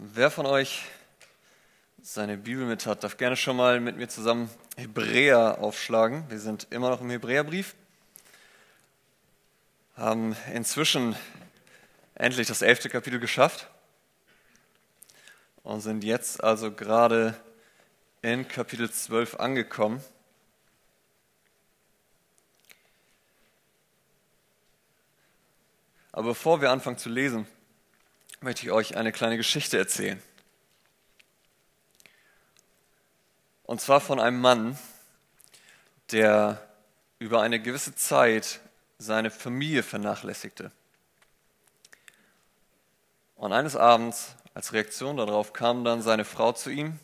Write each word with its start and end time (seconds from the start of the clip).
Wer 0.00 0.30
von 0.30 0.46
euch 0.46 0.84
seine 2.00 2.36
Bibel 2.36 2.64
mit 2.66 2.86
hat, 2.86 3.02
darf 3.02 3.16
gerne 3.16 3.34
schon 3.34 3.56
mal 3.56 3.80
mit 3.80 3.96
mir 3.96 4.08
zusammen 4.08 4.48
Hebräer 4.76 5.58
aufschlagen. 5.58 6.22
Wir 6.30 6.38
sind 6.38 6.68
immer 6.70 6.90
noch 6.90 7.00
im 7.00 7.10
Hebräerbrief, 7.10 7.74
haben 9.96 10.36
inzwischen 10.54 11.16
endlich 12.14 12.46
das 12.46 12.62
elfte 12.62 12.88
Kapitel 12.88 13.18
geschafft 13.18 13.68
und 15.64 15.80
sind 15.80 16.04
jetzt 16.04 16.44
also 16.44 16.70
gerade 16.70 17.34
in 18.22 18.46
Kapitel 18.46 18.88
12 18.88 19.34
angekommen. 19.40 20.00
Aber 26.12 26.28
bevor 26.28 26.60
wir 26.60 26.70
anfangen 26.70 26.98
zu 26.98 27.08
lesen, 27.08 27.48
möchte 28.40 28.62
ich 28.66 28.72
euch 28.72 28.96
eine 28.96 29.12
kleine 29.12 29.36
Geschichte 29.36 29.78
erzählen. 29.78 30.22
Und 33.64 33.80
zwar 33.80 34.00
von 34.00 34.20
einem 34.20 34.40
Mann, 34.40 34.78
der 36.12 36.66
über 37.18 37.42
eine 37.42 37.60
gewisse 37.60 37.94
Zeit 37.94 38.60
seine 38.98 39.30
Familie 39.30 39.82
vernachlässigte. 39.82 40.72
Und 43.36 43.52
eines 43.52 43.76
Abends, 43.76 44.34
als 44.54 44.72
Reaktion 44.72 45.16
darauf, 45.16 45.52
kam 45.52 45.84
dann 45.84 46.02
seine 46.02 46.24
Frau 46.24 46.52
zu 46.52 46.70
ihm 46.70 46.98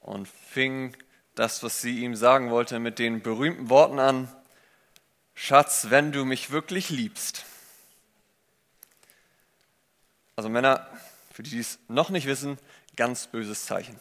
und 0.00 0.28
fing 0.28 0.96
das, 1.34 1.62
was 1.62 1.80
sie 1.80 2.00
ihm 2.00 2.14
sagen 2.14 2.50
wollte, 2.50 2.78
mit 2.78 2.98
den 2.98 3.22
berühmten 3.22 3.68
Worten 3.68 3.98
an, 3.98 4.32
Schatz, 5.34 5.86
wenn 5.90 6.12
du 6.12 6.24
mich 6.24 6.50
wirklich 6.50 6.90
liebst, 6.90 7.44
also 10.36 10.48
Männer, 10.48 10.86
für 11.32 11.42
die, 11.42 11.50
die 11.50 11.60
es 11.60 11.78
noch 11.88 12.10
nicht 12.10 12.26
wissen, 12.26 12.58
ganz 12.96 13.26
böses 13.26 13.66
Zeichen. 13.66 13.98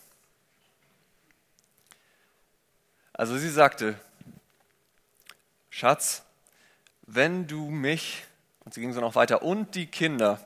Also 3.14 3.38
sie 3.38 3.50
sagte, 3.50 4.00
Schatz, 5.70 6.24
wenn 7.04 7.48
du 7.48 7.70
mich, 7.70 8.24
und 8.66 8.74
sie 8.74 8.82
ging 8.82 8.94
so 8.94 9.02
noch 9.02 9.16
weiter, 9.16 9.44
und 9.44 9.76
die 9.76 9.88
Kinder 9.88 10.40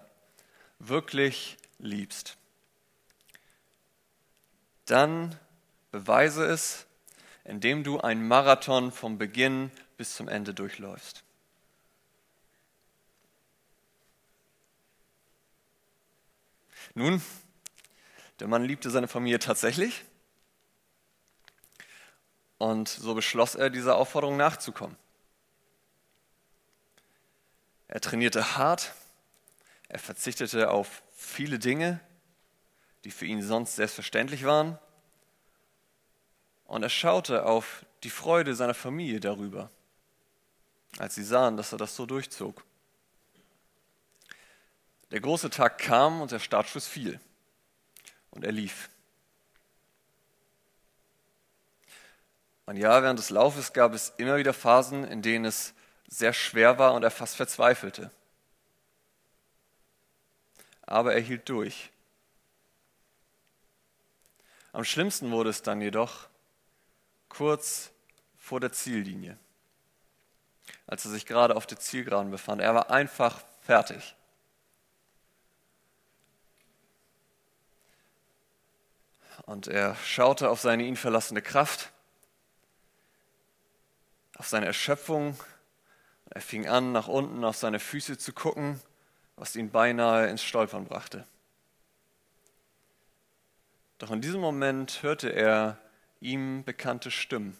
wirklich 0.80 1.58
liebst, 1.80 2.38
dann 4.86 5.38
beweise 5.92 6.46
es, 6.46 6.86
indem 7.44 7.84
du 7.84 8.00
einen 8.00 8.28
Marathon 8.28 8.92
vom 8.92 9.18
Beginn 9.18 9.72
bis 9.98 10.16
zum 10.16 10.28
Ende 10.28 10.54
durchläufst. 10.54 11.24
Nun, 16.94 17.22
der 18.40 18.48
Mann 18.48 18.64
liebte 18.64 18.90
seine 18.90 19.08
Familie 19.08 19.40
tatsächlich 19.40 20.04
und 22.58 22.90
so 22.90 23.14
beschloss 23.14 23.56
er, 23.56 23.70
dieser 23.70 23.96
Aufforderung 23.96 24.38
nachzukommen. 24.38 24.98
Er 27.88 28.02
trainierte 28.02 28.58
hart, 28.58 28.94
er 29.88 30.00
verzichtete 30.00 30.72
auf 30.72 31.04
viele 31.16 31.60
Dinge, 31.60 32.00
die 33.04 33.12
für 33.12 33.26
ihn 33.26 33.42
sonst 33.42 33.76
selbstverständlich 33.76 34.44
waren, 34.44 34.78
und 36.66 36.84
er 36.84 36.90
schaute 36.90 37.46
auf 37.46 37.86
die 38.04 38.10
Freude 38.10 38.54
seiner 38.54 38.74
Familie 38.74 39.22
darüber, 39.22 39.72
als 40.98 41.16
sie 41.16 41.24
sahen, 41.24 41.56
dass 41.56 41.72
er 41.72 41.78
das 41.78 41.96
so 41.96 42.06
durchzog. 42.06 42.67
Der 45.12 45.22
große 45.22 45.50
Tag 45.50 45.78
kam 45.78 46.22
und 46.22 46.32
der 46.32 46.40
Startschuss 46.40 46.88
fiel. 46.88 47.20
Und 48.32 48.44
er 48.44 48.52
lief. 48.52 48.90
Und 52.66 52.76
ja, 52.76 53.02
während 53.02 53.18
des 53.18 53.30
Laufes 53.30 53.72
gab 53.72 53.94
es 53.94 54.14
immer 54.18 54.36
wieder 54.36 54.54
Phasen, 54.54 55.06
in 55.06 55.22
denen 55.22 55.46
es 55.46 55.73
sehr 56.10 56.34
schwer 56.34 56.78
war 56.78 56.94
und 56.94 57.04
er 57.04 57.12
fast 57.12 57.38
verzweifelte. 57.38 58.12
Aber 60.82 61.14
er 61.14 61.22
hielt 61.22 61.48
durch. 61.48 61.90
Am 64.73 64.84
schlimmsten 64.84 65.32
wurde 65.32 65.50
es 65.50 65.64
dann 65.64 65.82
jedoch 65.82 66.28
kurz 67.30 67.92
vor 68.38 68.60
der 68.60 68.73
Ziellinie, 68.73 69.38
als 70.86 71.06
er 71.06 71.12
sich 71.12 71.26
gerade 71.26 71.56
auf 71.56 71.66
der 71.66 71.80
Zielgeraden 71.80 72.32
befand. 72.32 72.62
Er 72.62 72.76
war 72.76 72.92
einfach 72.92 73.42
fertig. 73.62 74.17
Und 79.48 79.68
er 79.68 79.96
schaute 79.96 80.50
auf 80.50 80.60
seine 80.60 80.84
ihn 80.84 80.98
verlassene 80.98 81.42
Kraft, 81.42 81.94
auf 84.36 84.46
seine 84.46 84.66
Erschöpfung. 84.66 85.40
Er 86.30 86.42
fing 86.42 86.68
an, 86.68 86.92
nach 86.92 87.08
unten 87.08 87.46
auf 87.46 87.56
seine 87.56 87.80
Füße 87.80 88.18
zu 88.18 88.34
gucken, 88.34 88.82
was 89.38 89.56
ihn 89.56 89.72
beinahe 89.72 90.28
ins 90.28 90.44
Stolpern 90.44 90.84
brachte. 90.84 91.26
Doch 94.00 94.12
in 94.12 94.20
diesem 94.20 94.42
Moment 94.42 95.02
hörte 95.02 95.30
er 95.30 95.78
ihm 96.20 96.66
bekannte 96.66 97.10
Stimmen. 97.10 97.58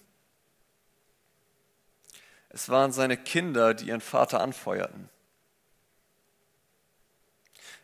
Es 2.50 2.68
waren 2.68 2.92
seine 2.92 3.16
Kinder, 3.16 3.74
die 3.74 3.88
ihren 3.88 4.02
Vater 4.02 4.42
anfeuerten. 4.42 5.10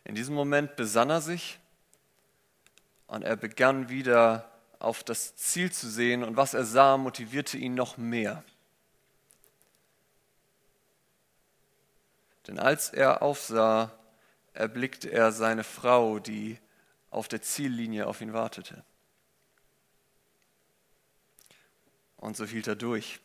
In 0.03 0.14
diesem 0.14 0.35
Moment 0.35 0.75
besann 0.75 1.09
er 1.09 1.22
sich 1.22 1.58
und 3.08 3.24
er 3.24 3.36
begann 3.36 3.90
wieder 3.90 4.50
auf 4.80 5.03
das 5.03 5.36
Ziel 5.36 5.72
zu 5.72 5.90
sehen 5.90 6.24
und 6.24 6.36
was 6.36 6.53
er 6.53 6.66
sah, 6.66 6.97
motivierte 6.97 7.58
ihn 7.58 7.74
noch 7.74 7.97
mehr. 7.97 8.44
Denn 12.47 12.59
als 12.59 12.90
er 12.90 13.22
aufsah, 13.22 13.91
erblickte 14.53 15.09
er 15.09 15.31
seine 15.31 15.64
Frau, 15.64 16.19
die 16.19 16.59
auf 17.09 17.28
der 17.28 17.41
Ziellinie 17.41 18.08
auf 18.08 18.22
ihn 18.22 18.34
wartete. 18.34 18.84
Und 22.18 22.38
so 22.38 22.46
hielt 22.46 22.68
er 22.68 22.75
durch. 22.75 23.20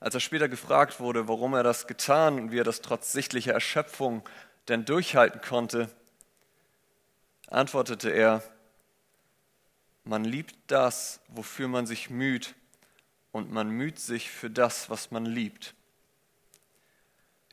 Als 0.00 0.14
er 0.14 0.20
später 0.20 0.48
gefragt 0.48 1.00
wurde, 1.00 1.28
warum 1.28 1.54
er 1.54 1.62
das 1.62 1.86
getan 1.86 2.38
und 2.38 2.52
wie 2.52 2.60
er 2.60 2.64
das 2.64 2.82
trotz 2.82 3.12
sichtlicher 3.12 3.52
Erschöpfung 3.52 4.28
denn 4.68 4.84
durchhalten 4.84 5.40
konnte, 5.40 5.90
antwortete 7.48 8.10
er, 8.10 8.42
man 10.04 10.24
liebt 10.24 10.54
das, 10.68 11.20
wofür 11.28 11.68
man 11.68 11.86
sich 11.86 12.10
müht, 12.10 12.54
und 13.30 13.52
man 13.52 13.70
müht 13.70 13.98
sich 13.98 14.30
für 14.30 14.50
das, 14.50 14.88
was 14.88 15.10
man 15.10 15.26
liebt. 15.26 15.74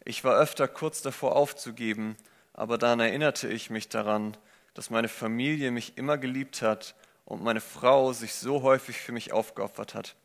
Ich 0.06 0.24
war 0.24 0.40
öfter 0.40 0.68
kurz 0.68 1.02
davor 1.02 1.36
aufzugeben, 1.36 2.16
aber 2.54 2.78
dann 2.78 3.00
erinnerte 3.00 3.50
ich 3.50 3.70
mich 3.70 3.90
daran, 3.90 4.38
dass 4.74 4.90
meine 4.90 5.10
Familie 5.10 5.72
mich 5.72 5.98
immer 5.98 6.18
geliebt 6.18 6.62
hat 6.62 6.96
und 7.26 7.44
meine 7.44 7.62
Frau 7.62 8.14
sich 8.14 8.36
so 8.36 8.62
häufig 8.62 8.98
für 8.98 9.12
mich 9.12 9.34
aufgeopfert 9.34 9.96
hat. 9.96 10.16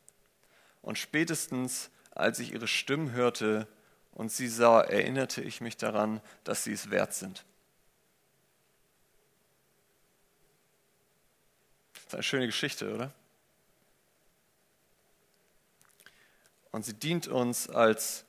Und 0.83 0.99
spätestens, 0.99 1.91
als 2.11 2.39
ich 2.39 2.53
ihre 2.53 2.69
Stimmen 2.69 3.13
hörte 3.13 3.67
und 4.13 4.31
sie 4.31 4.49
sah, 4.49 4.83
erinnerte 4.83 5.41
ich 5.43 5.61
mich 5.61 5.77
daran, 5.77 6.21
dass 6.45 6.65
sie 6.65 6.73
es 6.73 6.91
wert 6.91 7.15
sind. 7.15 7.45
Ist 12.11 12.15
eine 12.15 12.23
schöne 12.25 12.47
Geschichte, 12.47 12.93
oder? 12.93 13.13
Und 16.73 16.85
sie 16.85 16.95
dient 16.95 17.29
uns 17.29 17.69
als 17.69 18.25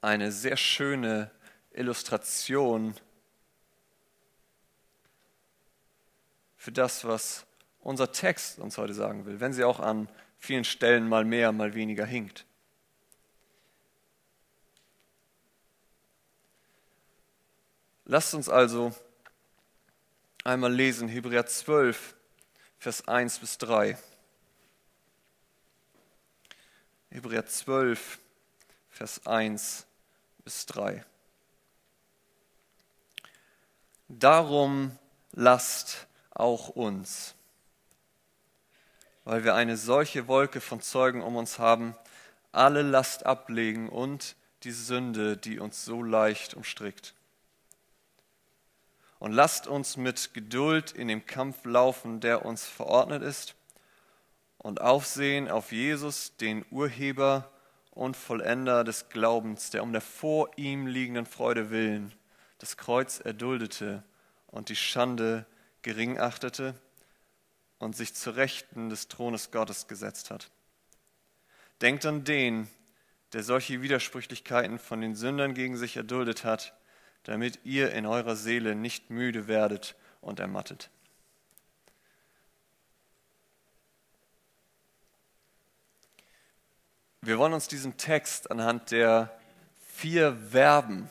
eine 0.00 0.30
sehr 0.30 0.56
schöne 0.56 1.30
Illustration 1.72 2.94
für 6.56 6.72
das, 6.72 7.04
was 7.04 7.46
unser 7.80 8.10
Text 8.10 8.58
uns 8.58 8.78
heute 8.78 8.94
sagen 8.94 9.26
will, 9.26 9.40
wenn 9.40 9.52
sie 9.52 9.64
auch 9.64 9.80
an 9.80 10.08
vielen 10.38 10.64
Stellen 10.64 11.08
mal 11.08 11.24
mehr, 11.24 11.52
mal 11.52 11.74
weniger 11.74 12.04
hinkt. 12.04 12.44
Lasst 18.04 18.34
uns 18.34 18.48
also 18.48 18.92
einmal 20.44 20.72
lesen, 20.72 21.08
Hebräer 21.08 21.46
12, 21.46 22.15
Vers 22.78 23.08
1 23.08 23.38
bis 23.38 23.58
3. 23.58 23.98
Hebräer 27.10 27.46
12, 27.46 28.18
Vers 28.90 29.26
1 29.26 29.86
bis 30.44 30.66
3. 30.66 31.04
Darum 34.08 34.96
lasst 35.32 36.06
auch 36.30 36.68
uns, 36.68 37.34
weil 39.24 39.42
wir 39.42 39.54
eine 39.54 39.76
solche 39.76 40.28
Wolke 40.28 40.60
von 40.60 40.80
Zeugen 40.80 41.22
um 41.22 41.36
uns 41.36 41.58
haben, 41.58 41.96
alle 42.52 42.82
Last 42.82 43.26
ablegen 43.26 43.88
und 43.88 44.36
die 44.62 44.70
Sünde, 44.70 45.36
die 45.36 45.58
uns 45.58 45.84
so 45.84 46.02
leicht 46.02 46.54
umstrickt. 46.54 47.14
Und 49.18 49.32
lasst 49.32 49.66
uns 49.66 49.96
mit 49.96 50.34
Geduld 50.34 50.92
in 50.92 51.08
dem 51.08 51.24
Kampf 51.26 51.64
laufen, 51.64 52.20
der 52.20 52.44
uns 52.44 52.66
verordnet 52.66 53.22
ist, 53.22 53.54
und 54.58 54.80
aufsehen 54.80 55.48
auf 55.48 55.72
Jesus, 55.72 56.36
den 56.36 56.64
Urheber 56.70 57.50
und 57.90 58.16
Vollender 58.16 58.84
des 58.84 59.08
Glaubens, 59.08 59.70
der 59.70 59.82
um 59.82 59.92
der 59.92 60.00
vor 60.00 60.50
ihm 60.56 60.86
liegenden 60.86 61.24
Freude 61.24 61.70
willen 61.70 62.12
das 62.58 62.76
Kreuz 62.76 63.20
erduldete 63.20 64.02
und 64.46 64.68
die 64.68 64.76
Schande 64.76 65.46
gering 65.82 66.18
achtete 66.18 66.74
und 67.78 67.96
sich 67.96 68.14
zu 68.14 68.30
Rechten 68.30 68.88
des 68.88 69.08
Thrones 69.08 69.50
Gottes 69.50 69.88
gesetzt 69.88 70.30
hat. 70.30 70.50
Denkt 71.82 72.06
an 72.06 72.24
den, 72.24 72.68
der 73.32 73.42
solche 73.42 73.82
Widersprüchlichkeiten 73.82 74.78
von 74.78 75.00
den 75.00 75.14
Sündern 75.14 75.52
gegen 75.52 75.76
sich 75.76 75.96
erduldet 75.96 76.44
hat, 76.44 76.74
damit 77.26 77.58
ihr 77.64 77.92
in 77.92 78.06
eurer 78.06 78.36
Seele 78.36 78.76
nicht 78.76 79.10
müde 79.10 79.48
werdet 79.48 79.96
und 80.20 80.38
ermattet. 80.38 80.90
Wir 87.22 87.36
wollen 87.38 87.52
uns 87.52 87.66
diesen 87.66 87.96
Text 87.96 88.52
anhand 88.52 88.92
der 88.92 89.36
vier 89.88 90.36
Verben, 90.36 91.10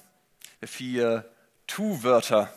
der 0.61 0.69
vier 0.69 1.29
Tu-Wörter, 1.67 2.49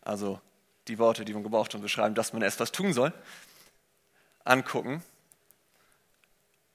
also 0.00 0.40
die 0.86 1.00
Worte, 1.00 1.24
die 1.24 1.34
man 1.34 1.42
gebraucht, 1.42 1.72
zu 1.72 1.80
beschreiben, 1.80 2.14
dass 2.14 2.32
man 2.32 2.42
etwas 2.42 2.70
tun 2.70 2.92
soll, 2.92 3.12
angucken. 4.44 5.02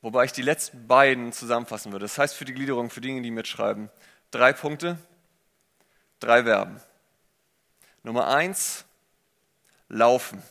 Wobei 0.02 0.26
ich 0.26 0.34
die 0.34 0.42
letzten 0.42 0.88
beiden 0.88 1.32
zusammenfassen 1.32 1.94
würde. 1.94 2.04
Das 2.04 2.18
heißt 2.18 2.36
für 2.36 2.44
die 2.44 2.54
Gliederung, 2.54 2.90
für 2.90 3.00
diejenigen, 3.00 3.24
die 3.24 3.32
mitschreiben, 3.32 3.90
drei 4.36 4.52
Punkte, 4.52 4.98
drei 6.20 6.44
Verben. 6.44 6.82
Nummer 8.04 8.28
eins, 8.28 8.84
laufen. 9.88 10.44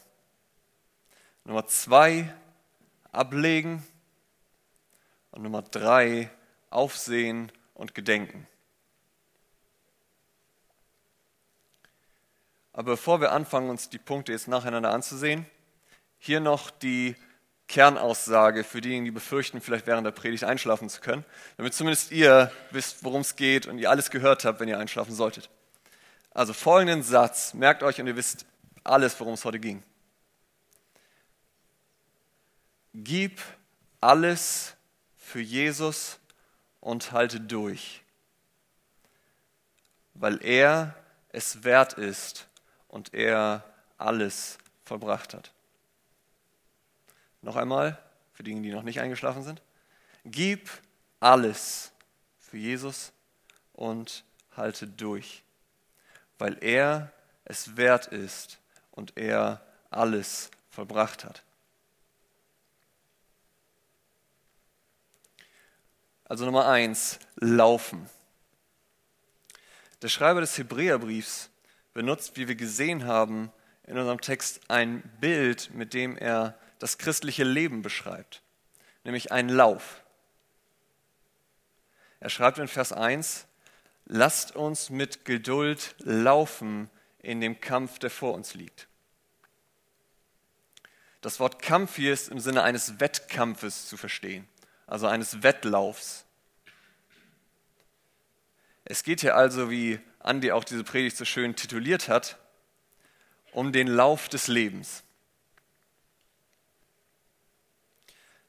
Nummer 1.44 1.66
zwei, 1.66 2.34
ablegen. 3.12 3.86
Und 5.32 5.42
Nummer 5.42 5.60
drei, 5.60 6.30
aufsehen 6.70 7.52
und 7.74 7.94
gedenken. 7.94 8.46
Aber 12.72 12.92
bevor 12.92 13.20
wir 13.20 13.32
anfangen, 13.32 13.68
uns 13.68 13.90
die 13.90 13.98
Punkte 13.98 14.32
jetzt 14.32 14.48
nacheinander 14.48 14.92
anzusehen, 14.92 15.44
hier 16.18 16.40
noch 16.40 16.70
die 16.70 17.16
Kernaussage 17.68 18.64
für 18.64 18.80
diejenigen, 18.80 19.06
die 19.06 19.10
befürchten, 19.10 19.60
vielleicht 19.60 19.86
während 19.86 20.06
der 20.06 20.12
Predigt 20.12 20.44
einschlafen 20.44 20.88
zu 20.88 21.00
können, 21.00 21.24
damit 21.56 21.74
zumindest 21.74 22.12
ihr 22.12 22.52
wisst, 22.70 23.02
worum 23.04 23.22
es 23.22 23.36
geht 23.36 23.66
und 23.66 23.78
ihr 23.78 23.90
alles 23.90 24.10
gehört 24.10 24.44
habt, 24.44 24.60
wenn 24.60 24.68
ihr 24.68 24.78
einschlafen 24.78 25.14
solltet. 25.14 25.48
Also 26.30 26.52
folgenden 26.52 27.02
Satz, 27.02 27.54
merkt 27.54 27.82
euch 27.82 28.00
und 28.00 28.06
ihr 28.06 28.16
wisst 28.16 28.44
alles, 28.82 29.18
worum 29.18 29.34
es 29.34 29.44
heute 29.44 29.58
ging. 29.58 29.82
Gib 32.92 33.40
alles 34.00 34.74
für 35.16 35.40
Jesus 35.40 36.18
und 36.80 37.12
halte 37.12 37.40
durch, 37.40 38.02
weil 40.12 40.44
er 40.44 40.94
es 41.30 41.64
wert 41.64 41.94
ist, 41.94 42.46
und 42.94 43.12
er 43.12 43.64
alles 43.98 44.56
vollbracht 44.84 45.34
hat. 45.34 45.50
Noch 47.44 47.56
einmal, 47.56 47.98
für 48.32 48.42
diejenigen, 48.42 48.62
die 48.62 48.72
noch 48.74 48.82
nicht 48.82 49.00
eingeschlafen 49.00 49.42
sind. 49.42 49.60
Gib 50.24 50.70
alles 51.20 51.92
für 52.38 52.56
Jesus 52.56 53.12
und 53.74 54.24
halte 54.56 54.86
durch, 54.86 55.42
weil 56.38 56.56
er 56.62 57.12
es 57.44 57.76
wert 57.76 58.06
ist 58.06 58.58
und 58.92 59.18
er 59.18 59.60
alles 59.90 60.50
vollbracht 60.70 61.24
hat. 61.24 61.42
Also 66.24 66.46
Nummer 66.46 66.66
eins, 66.66 67.18
laufen. 67.36 68.08
Der 70.00 70.08
Schreiber 70.08 70.40
des 70.40 70.56
Hebräerbriefs 70.56 71.50
benutzt, 71.92 72.38
wie 72.38 72.48
wir 72.48 72.54
gesehen 72.54 73.04
haben, 73.04 73.52
in 73.86 73.98
unserem 73.98 74.22
Text 74.22 74.62
ein 74.68 75.02
Bild, 75.20 75.74
mit 75.74 75.92
dem 75.92 76.16
er 76.16 76.58
das 76.84 76.98
christliche 76.98 77.44
Leben 77.44 77.80
beschreibt, 77.80 78.42
nämlich 79.04 79.32
einen 79.32 79.48
Lauf. 79.48 80.02
Er 82.20 82.28
schreibt 82.28 82.58
in 82.58 82.68
Vers 82.68 82.92
1, 82.92 83.46
lasst 84.04 84.54
uns 84.54 84.90
mit 84.90 85.24
Geduld 85.24 85.94
laufen 86.00 86.90
in 87.20 87.40
dem 87.40 87.58
Kampf, 87.58 87.98
der 88.00 88.10
vor 88.10 88.34
uns 88.34 88.52
liegt. 88.52 88.86
Das 91.22 91.40
Wort 91.40 91.62
Kampf 91.62 91.96
hier 91.96 92.12
ist 92.12 92.28
im 92.28 92.38
Sinne 92.38 92.62
eines 92.62 93.00
Wettkampfes 93.00 93.88
zu 93.88 93.96
verstehen, 93.96 94.46
also 94.86 95.06
eines 95.06 95.42
Wettlaufs. 95.42 96.26
Es 98.84 99.04
geht 99.04 99.22
hier 99.22 99.36
also, 99.36 99.70
wie 99.70 100.00
Andi 100.18 100.52
auch 100.52 100.64
diese 100.64 100.84
Predigt 100.84 101.16
so 101.16 101.24
schön 101.24 101.56
tituliert 101.56 102.10
hat, 102.10 102.38
um 103.52 103.72
den 103.72 103.86
Lauf 103.86 104.28
des 104.28 104.48
Lebens. 104.48 105.02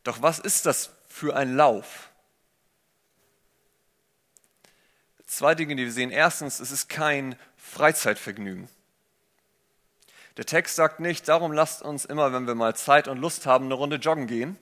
Doch 0.05 0.21
was 0.21 0.37
ist 0.37 0.67
das 0.67 0.91
für 1.07 1.35
ein 1.35 1.55
Lauf? 1.55 2.11
Zwei 5.25 5.55
Dinge, 5.55 5.75
die 5.75 5.83
wir 5.83 5.91
sehen. 5.91 6.11
Erstens, 6.11 6.59
es 6.59 6.71
ist 6.71 6.87
kein 6.87 7.35
Freizeitvergnügen. 7.57 8.69
Der 10.37 10.45
Text 10.45 10.75
sagt 10.75 10.99
nicht, 10.99 11.27
darum 11.27 11.51
lasst 11.51 11.81
uns 11.81 12.05
immer, 12.05 12.31
wenn 12.31 12.45
wir 12.45 12.53
mal 12.53 12.75
Zeit 12.75 13.07
und 13.07 13.17
Lust 13.17 13.47
haben, 13.47 13.65
eine 13.65 13.73
Runde 13.73 13.95
joggen 13.95 14.27
gehen. 14.27 14.57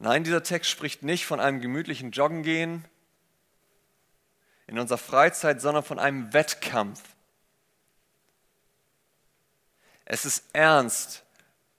Nein, 0.00 0.24
dieser 0.24 0.42
Text 0.42 0.68
spricht 0.68 1.04
nicht 1.04 1.24
von 1.24 1.38
einem 1.38 1.60
gemütlichen 1.60 2.10
Joggen 2.10 2.42
gehen, 2.42 2.84
in 4.66 4.80
unserer 4.80 4.98
Freizeit, 4.98 5.60
sondern 5.60 5.84
von 5.84 6.00
einem 6.00 6.32
Wettkampf. 6.32 7.00
Es 10.04 10.24
ist 10.24 10.46
ernst, 10.52 11.22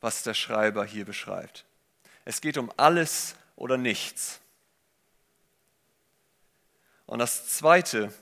was 0.03 0.21
der 0.21 0.33
Schreiber 0.33 0.83
hier 0.83 1.05
beschreibt. 1.05 1.63
Es 2.25 2.41
geht 2.41 2.57
um 2.57 2.71
alles 2.75 3.35
oder 3.55 3.77
nichts. 3.77 4.41
Und 7.05 7.19
das 7.19 7.47
Zweite, 7.47 8.13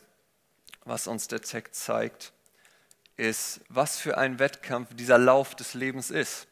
was 0.85 1.07
uns 1.07 1.27
der 1.27 1.41
Text 1.41 1.83
zeigt, 1.83 2.33
ist, 3.17 3.61
was 3.67 3.99
für 3.99 4.19
ein 4.19 4.37
Wettkampf 4.37 4.93
dieser 4.93 5.17
Lauf 5.17 5.55
des 5.55 5.73
Lebens 5.73 6.11
ist. 6.11 6.45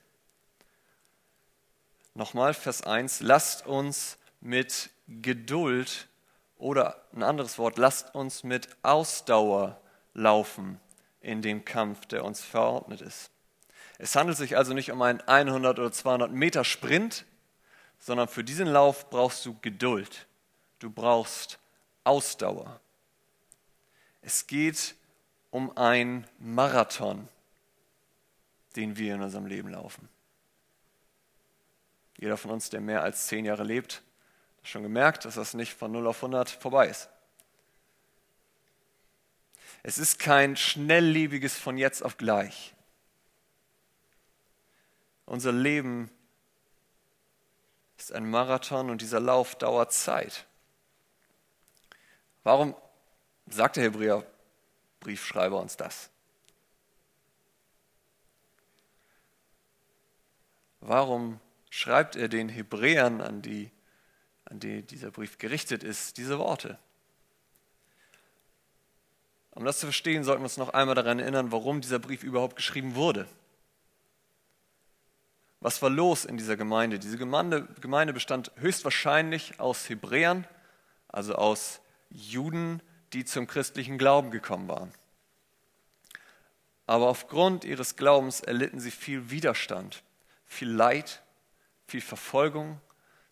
Nochmal 2.15 2.55
Vers 2.55 2.81
1, 2.81 3.19
lasst 3.19 3.67
uns 3.67 4.17
mit 4.41 4.89
Geduld 5.07 6.07
oder 6.57 7.05
ein 7.13 7.21
anderes 7.21 7.59
Wort, 7.59 7.77
lasst 7.77 8.15
uns 8.15 8.43
mit 8.43 8.67
Ausdauer 8.81 9.79
laufen 10.15 10.79
in 11.21 11.43
dem 11.43 11.65
Kampf, 11.65 12.07
der 12.07 12.25
uns 12.25 12.41
verordnet 12.41 13.01
ist. 13.01 13.29
Es 14.00 14.15
handelt 14.15 14.38
sich 14.38 14.58
also 14.58 14.74
nicht 14.74 14.91
um 14.91 15.01
einen 15.03 15.22
100 15.22 15.77
oder 15.77 15.91
200 15.91 16.32
Meter 16.32 16.63
Sprint, 16.63 17.25
sondern 18.00 18.27
für 18.27 18.44
diesen 18.44 18.68
Lauf 18.68 19.10
brauchst 19.12 19.46
du 19.46 19.60
Geduld. 19.62 20.25
Du 20.79 20.89
brauchst 20.89 21.60
Ausdauer. 22.03 22.79
Es 24.24 24.48
geht 24.48 24.96
um 25.51 25.77
einen 25.77 26.25
Marathon, 26.39 27.27
den 28.75 28.98
wir 28.98 29.13
in 29.13 29.22
unserem 29.22 29.46
Leben 29.46 29.70
laufen. 29.70 30.10
Jeder 32.18 32.38
von 32.38 32.50
uns, 32.50 32.72
der 32.72 32.82
mehr 32.82 33.03
als 33.03 33.27
zehn 33.27 33.46
Jahre 33.46 33.63
lebt, 33.63 34.01
Schon 34.63 34.84
gemerkt, 34.84 35.25
dass 35.25 35.36
das 35.36 35.53
nicht 35.53 35.74
von 35.74 35.91
0 35.91 36.08
auf 36.08 36.18
100 36.18 36.50
vorbei 36.50 36.88
ist. 36.88 37.10
Es 39.82 39.98
ist 39.98 40.20
kein 40.20 40.58
schnelllebiges 40.58 41.58
von 41.58 41.77
jetzt 41.77 42.03
auf 42.03 42.18
gleich. 42.18 42.75
Unser 45.29 45.51
Leben 45.51 46.09
ist 47.98 48.12
ein 48.12 48.27
Marathon 48.27 48.89
und 48.89 49.01
dieser 49.01 49.19
Lauf 49.19 49.55
dauert 49.55 49.93
Zeit. 49.93 50.48
Warum 52.43 52.75
sagt 53.48 53.75
der 53.75 53.83
Hebräerbriefschreiber 53.83 55.62
uns 55.62 55.77
das? 55.77 56.09
Warum 60.79 61.39
schreibt 61.69 62.15
er 62.15 62.27
den 62.27 62.50
Hebräern, 62.50 63.21
an 63.21 63.43
die 63.43 63.71
an 64.45 64.59
die 64.59 64.81
dieser 64.81 65.12
Brief 65.12 65.38
gerichtet 65.38 65.83
ist, 65.83 66.17
diese 66.17 66.39
Worte. 66.39 66.79
Um 69.51 69.63
das 69.63 69.77
zu 69.77 69.86
verstehen, 69.86 70.24
sollten 70.24 70.41
wir 70.41 70.45
uns 70.45 70.57
noch 70.57 70.69
einmal 70.69 70.95
daran 70.95 71.19
erinnern, 71.19 71.51
warum 71.51 71.81
dieser 71.81 72.00
Brief 72.00 72.24
überhaupt 72.24 72.55
geschrieben 72.55 72.95
wurde. 72.95 73.27
Was 75.61 75.81
war 75.81 75.89
los 75.89 76.25
in 76.25 76.37
dieser 76.37 76.55
Gemeinde? 76.55 76.99
Diese 76.99 77.17
Gemeinde, 77.17 77.67
Gemeinde 77.81 78.13
bestand 78.13 78.51
höchstwahrscheinlich 78.55 79.59
aus 79.59 79.89
Hebräern, 79.89 80.47
also 81.09 81.35
aus 81.35 81.81
Juden, 82.09 82.81
die 83.13 83.25
zum 83.25 83.47
christlichen 83.47 83.97
Glauben 83.97 84.31
gekommen 84.31 84.67
waren. 84.67 84.93
Aber 86.85 87.07
aufgrund 87.07 87.65
ihres 87.65 87.97
Glaubens 87.97 88.39
erlitten 88.39 88.79
sie 88.79 88.91
viel 88.91 89.29
Widerstand, 89.29 90.01
viel 90.45 90.69
Leid, 90.69 91.21
viel 91.87 92.01
Verfolgung. 92.01 92.79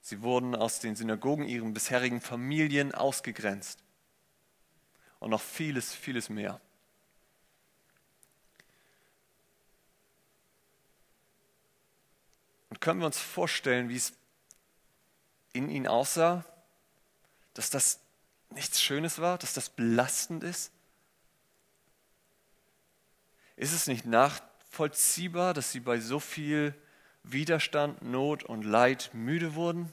Sie 0.02 0.22
wurden 0.22 0.54
aus 0.56 0.80
den 0.80 0.96
Synagogen 0.96 1.46
ihren 1.46 1.74
bisherigen 1.74 2.22
Familien 2.22 2.94
ausgegrenzt. 2.94 3.80
Und 5.20 5.32
noch 5.32 5.42
vieles, 5.42 5.94
vieles 5.94 6.30
mehr. 6.30 6.62
Können 12.88 13.02
wir 13.02 13.06
uns 13.08 13.20
vorstellen, 13.20 13.90
wie 13.90 13.98
es 13.98 14.14
in 15.52 15.68
ihnen 15.70 15.88
aussah, 15.88 16.46
dass 17.54 17.70
das 17.70 18.00
nichts 18.52 18.82
Schönes 18.82 19.20
war, 19.20 19.38
dass 19.38 19.54
das 19.54 19.68
belastend 19.70 20.42
ist? 20.42 20.72
Ist 23.58 23.74
es 23.74 23.88
nicht 23.88 24.06
nachvollziehbar, 24.06 25.54
dass 25.54 25.74
sie 25.74 25.82
bei 25.82 26.00
so 26.00 26.22
viel 26.22 26.74
Widerstand, 27.24 28.04
Not 28.04 28.44
und 28.44 28.64
Leid 28.64 29.10
müde 29.12 29.56
wurden, 29.56 29.92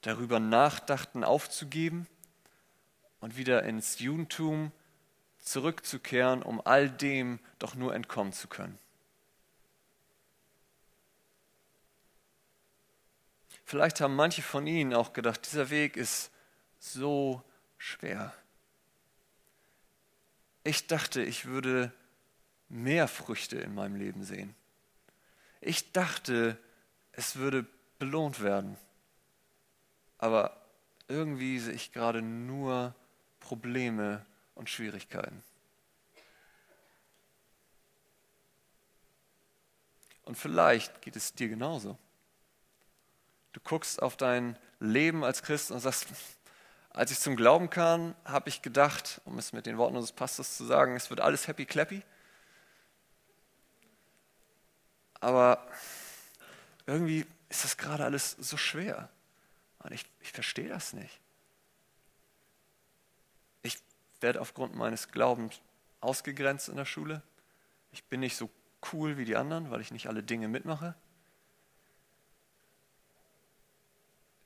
darüber 0.00 0.40
nachdachten, 0.40 1.22
aufzugeben 1.22 2.08
und 3.20 3.36
wieder 3.36 3.62
ins 3.62 4.00
Judentum 4.00 4.72
zurückzukehren, 5.38 6.42
um 6.42 6.60
all 6.66 6.90
dem 6.90 7.38
doch 7.60 7.76
nur 7.76 7.94
entkommen 7.94 8.32
zu 8.32 8.48
können? 8.48 8.76
Vielleicht 13.72 14.02
haben 14.02 14.16
manche 14.16 14.42
von 14.42 14.66
Ihnen 14.66 14.92
auch 14.92 15.14
gedacht, 15.14 15.50
dieser 15.50 15.70
Weg 15.70 15.96
ist 15.96 16.30
so 16.78 17.42
schwer. 17.78 18.34
Ich 20.62 20.88
dachte, 20.88 21.22
ich 21.22 21.46
würde 21.46 21.90
mehr 22.68 23.08
Früchte 23.08 23.56
in 23.56 23.74
meinem 23.74 23.96
Leben 23.96 24.24
sehen. 24.24 24.54
Ich 25.62 25.90
dachte, 25.92 26.58
es 27.12 27.36
würde 27.36 27.64
belohnt 27.98 28.42
werden. 28.42 28.76
Aber 30.18 30.54
irgendwie 31.08 31.58
sehe 31.58 31.72
ich 31.72 31.92
gerade 31.92 32.20
nur 32.20 32.94
Probleme 33.40 34.22
und 34.54 34.68
Schwierigkeiten. 34.68 35.42
Und 40.24 40.36
vielleicht 40.36 41.00
geht 41.00 41.16
es 41.16 41.32
dir 41.32 41.48
genauso. 41.48 41.96
Du 43.52 43.60
guckst 43.60 44.00
auf 44.02 44.16
dein 44.16 44.58
Leben 44.80 45.24
als 45.24 45.42
Christ 45.42 45.70
und 45.70 45.80
sagst, 45.80 46.06
als 46.90 47.10
ich 47.10 47.20
zum 47.20 47.36
Glauben 47.36 47.70
kam, 47.70 48.14
habe 48.24 48.48
ich 48.48 48.62
gedacht, 48.62 49.20
um 49.24 49.38
es 49.38 49.52
mit 49.52 49.66
den 49.66 49.78
Worten 49.78 49.96
unseres 49.96 50.14
Pastors 50.14 50.56
zu 50.56 50.64
sagen, 50.64 50.94
es 50.96 51.10
wird 51.10 51.20
alles 51.20 51.48
happy 51.48 51.64
clappy. 51.64 52.02
Aber 55.20 55.66
irgendwie 56.86 57.26
ist 57.48 57.64
das 57.64 57.76
gerade 57.76 58.04
alles 58.04 58.32
so 58.38 58.56
schwer. 58.56 59.08
Und 59.78 59.92
ich, 59.92 60.04
ich 60.20 60.32
verstehe 60.32 60.68
das 60.68 60.92
nicht. 60.92 61.20
Ich 63.62 63.78
werde 64.20 64.40
aufgrund 64.40 64.74
meines 64.74 65.08
Glaubens 65.08 65.60
ausgegrenzt 66.00 66.68
in 66.68 66.76
der 66.76 66.84
Schule. 66.84 67.22
Ich 67.92 68.04
bin 68.04 68.20
nicht 68.20 68.36
so 68.36 68.50
cool 68.92 69.16
wie 69.16 69.24
die 69.24 69.36
anderen, 69.36 69.70
weil 69.70 69.80
ich 69.80 69.92
nicht 69.92 70.08
alle 70.08 70.22
Dinge 70.22 70.48
mitmache. 70.48 70.94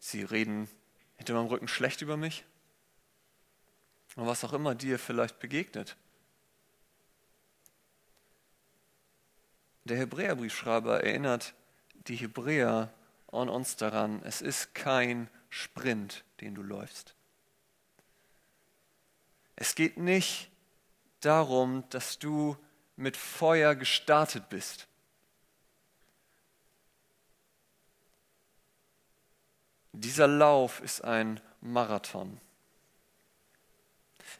Sie 0.07 0.23
reden 0.23 0.69
hinter 1.17 1.35
meinem 1.35 1.49
Rücken 1.49 1.67
schlecht 1.67 2.01
über 2.01 2.17
mich. 2.17 2.45
Und 4.15 4.29
was 4.29 4.45
auch 4.45 4.53
immer 4.53 4.77
dir 4.77 5.01
vielleicht 5.01 5.41
begegnet. 5.41 5.97
Der 9.83 9.97
Hebräerbriefschreiber 9.99 11.03
erinnert 11.03 11.55
die 12.07 12.15
Hebräer 12.15 12.95
und 13.27 13.49
uns 13.49 13.75
daran, 13.75 14.23
es 14.23 14.43
ist 14.43 14.77
kein 14.77 15.29
Sprint, 15.51 16.23
den 16.41 16.55
du 16.55 16.63
läufst. 16.63 17.17
Es 19.57 19.75
geht 19.75 19.97
nicht 19.97 20.53
darum, 21.19 21.83
dass 21.91 22.21
du 22.21 22.57
mit 22.95 23.17
Feuer 23.17 23.75
gestartet 23.75 24.51
bist. 24.51 24.87
Dieser 29.99 30.29
Lauf 30.29 30.81
ist 30.81 31.05
ein 31.05 31.41
Marathon. 31.63 32.39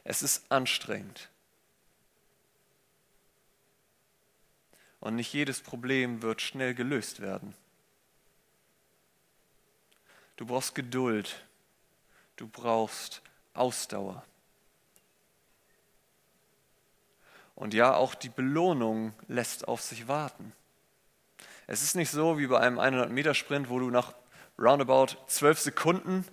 Es 0.03 0.21
ist 0.21 0.51
anstrengend. 0.51 1.29
Und 4.99 5.15
nicht 5.15 5.33
jedes 5.33 5.61
Problem 5.61 6.21
wird 6.21 6.41
schnell 6.41 6.75
gelöst 6.75 7.21
werden. 7.21 7.55
Du 10.35 10.45
brauchst 10.45 10.75
Geduld. 10.75 11.43
Du 12.35 12.47
brauchst 12.47 13.23
Ausdauer. 13.55 14.23
Und 17.55 17.73
ja, 17.73 17.95
auch 17.95 18.13
die 18.13 18.29
Belohnung 18.29 19.13
lässt 19.27 19.67
auf 19.67 19.81
sich 19.81 20.07
warten. 20.07 20.53
Es 21.65 21.81
ist 21.81 21.95
nicht 21.95 22.11
so 22.11 22.37
wie 22.37 22.45
bei 22.45 22.59
einem 22.59 22.79
100-Meter-Sprint, 22.79 23.69
wo 23.69 23.79
du 23.79 23.89
nach 23.89 24.13
roundabout 24.57 25.17
zwölf 25.27 25.59
Sekunden 25.59 26.25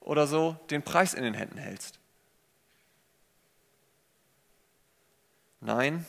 oder 0.00 0.26
so 0.26 0.56
den 0.70 0.82
Preis 0.82 1.14
in 1.14 1.22
den 1.22 1.34
Händen 1.34 1.58
hältst. 1.58 1.98
Nein, 5.60 6.06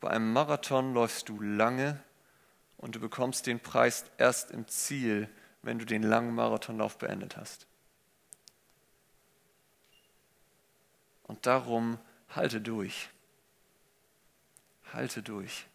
bei 0.00 0.10
einem 0.10 0.32
Marathon 0.32 0.94
läufst 0.94 1.28
du 1.28 1.40
lange 1.40 2.02
und 2.76 2.94
du 2.94 3.00
bekommst 3.00 3.46
den 3.46 3.60
Preis 3.60 4.04
erst 4.18 4.50
im 4.50 4.68
Ziel, 4.68 5.28
wenn 5.62 5.78
du 5.78 5.84
den 5.84 6.02
langen 6.02 6.34
Marathonlauf 6.34 6.98
beendet 6.98 7.36
hast. 7.36 7.66
Und 11.24 11.44
darum 11.46 11.98
halte 12.30 12.60
durch. 12.60 13.10
Halte 14.92 15.22
durch. 15.22 15.66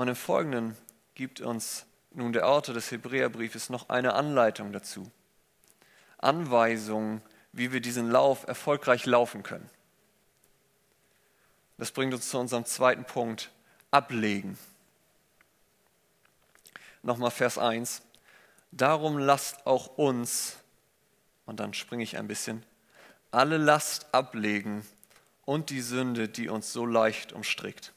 Und 0.00 0.08
im 0.08 0.16
Folgenden 0.16 0.78
gibt 1.12 1.42
uns 1.42 1.84
nun 2.12 2.32
der 2.32 2.48
Autor 2.48 2.74
des 2.74 2.90
Hebräerbriefes 2.90 3.68
noch 3.68 3.90
eine 3.90 4.14
Anleitung 4.14 4.72
dazu. 4.72 5.12
Anweisungen, 6.16 7.20
wie 7.52 7.70
wir 7.70 7.82
diesen 7.82 8.10
Lauf 8.10 8.48
erfolgreich 8.48 9.04
laufen 9.04 9.42
können. 9.42 9.68
Das 11.76 11.90
bringt 11.90 12.14
uns 12.14 12.30
zu 12.30 12.38
unserem 12.38 12.64
zweiten 12.64 13.04
Punkt, 13.04 13.50
ablegen. 13.90 14.56
Nochmal 17.02 17.30
Vers 17.30 17.58
1. 17.58 18.00
Darum 18.72 19.18
lasst 19.18 19.66
auch 19.66 19.98
uns, 19.98 20.56
und 21.44 21.60
dann 21.60 21.74
springe 21.74 22.04
ich 22.04 22.16
ein 22.16 22.26
bisschen, 22.26 22.64
alle 23.32 23.58
Last 23.58 24.14
ablegen 24.14 24.82
und 25.44 25.68
die 25.68 25.82
Sünde, 25.82 26.30
die 26.30 26.48
uns 26.48 26.72
so 26.72 26.86
leicht 26.86 27.34
umstrickt. 27.34 27.92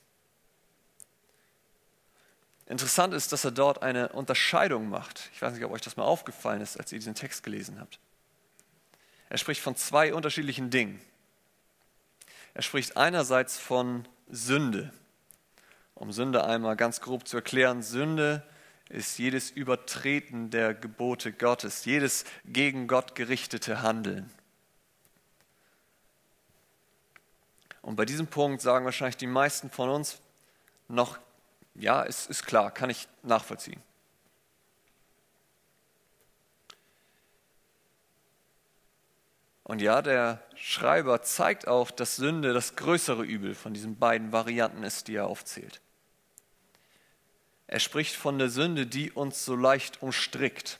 Interessant 2.66 3.14
ist, 3.14 3.32
dass 3.32 3.44
er 3.44 3.52
dort 3.52 3.84
eine 3.84 4.10
Unterscheidung 4.10 4.90
macht. 4.90 5.30
Ich 5.34 5.42
weiß 5.42 5.54
nicht, 5.54 5.64
ob 5.66 5.72
euch 5.72 5.82
das 5.82 5.98
mal 5.98 6.06
aufgefallen 6.06 6.62
ist, 6.62 6.78
als 6.78 6.92
ihr 6.92 7.00
diesen 7.00 7.16
Text 7.16 7.44
gelesen 7.44 7.80
habt. 7.80 8.00
Er 9.30 9.38
spricht 9.38 9.62
von 9.62 9.76
zwei 9.76 10.14
unterschiedlichen 10.14 10.70
Dingen. 10.70 11.02
Er 12.54 12.62
spricht 12.62 12.96
einerseits 12.98 13.58
von 13.58 14.08
Sünde. 14.30 14.94
Um 15.96 16.12
Sünde 16.12 16.46
einmal 16.46 16.76
ganz 16.76 17.02
grob 17.02 17.28
zu 17.28 17.38
erklären, 17.38 17.82
Sünde 17.82 18.44
ist 18.90 19.18
jedes 19.18 19.50
Übertreten 19.52 20.50
der 20.50 20.74
Gebote 20.74 21.34
Gottes, 21.34 21.86
jedes 21.86 22.26
gegen 22.46 22.88
Gott 22.88 23.16
gerichtete 23.16 23.82
Handeln. 23.82 24.32
Und 27.82 27.96
bei 27.96 28.06
diesem 28.06 28.28
Punkt 28.28 28.62
sagen 28.62 28.86
wahrscheinlich 28.86 29.18
die 29.18 29.28
meisten 29.28 29.70
von 29.70 29.90
uns 29.90 30.20
noch 30.88 31.20
ja, 31.76 32.04
ist, 32.04 32.30
ist 32.30 32.46
klar, 32.46 32.72
kann 32.72 32.90
ich 32.90 33.08
nachvollziehen. 33.24 33.82
Und 39.64 39.82
ja, 39.82 40.02
der 40.02 40.44
Schreiber 40.56 41.22
zeigt 41.24 41.68
auch, 41.68 41.90
dass 41.90 42.18
Sünde 42.18 42.54
das 42.54 42.76
größere 42.76 43.24
Übel 43.24 43.56
von 43.56 43.74
diesen 43.74 43.98
beiden 43.98 44.32
Varianten 44.32 44.84
ist, 44.84 45.08
die 45.08 45.16
er 45.16 45.28
aufzählt. 45.28 45.80
Er 47.68 47.80
spricht 47.80 48.16
von 48.16 48.38
der 48.38 48.50
Sünde, 48.50 48.86
die 48.86 49.12
uns 49.12 49.46
so 49.46 49.56
leicht 49.56 50.02
umstrickt. 50.02 50.80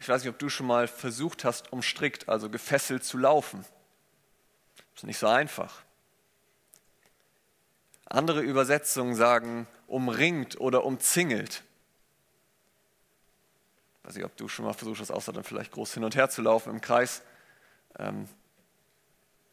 Ich 0.00 0.08
weiß 0.08 0.22
nicht, 0.22 0.30
ob 0.30 0.38
du 0.38 0.48
schon 0.48 0.68
mal 0.68 0.86
versucht 0.86 1.44
hast, 1.44 1.72
umstrickt, 1.72 2.28
also 2.28 2.48
gefesselt 2.48 3.04
zu 3.04 3.18
laufen. 3.18 3.64
Das 4.94 5.02
ist 5.02 5.06
nicht 5.06 5.18
so 5.18 5.26
einfach. 5.26 5.82
Andere 8.08 8.40
Übersetzungen 8.40 9.14
sagen 9.14 9.66
umringt 9.86 10.58
oder 10.60 10.84
umzingelt. 10.84 11.62
weiß 14.04 14.14
nicht, 14.14 14.24
ob 14.24 14.36
du 14.36 14.48
schon 14.48 14.64
mal 14.64 14.72
versucht 14.72 15.00
hast, 15.00 15.10
außer 15.10 15.32
dann 15.32 15.44
vielleicht 15.44 15.72
groß 15.72 15.94
hin 15.94 16.04
und 16.04 16.16
her 16.16 16.30
zu 16.30 16.40
laufen 16.40 16.70
im 16.70 16.80
Kreis. 16.80 17.22
Ähm, 17.98 18.26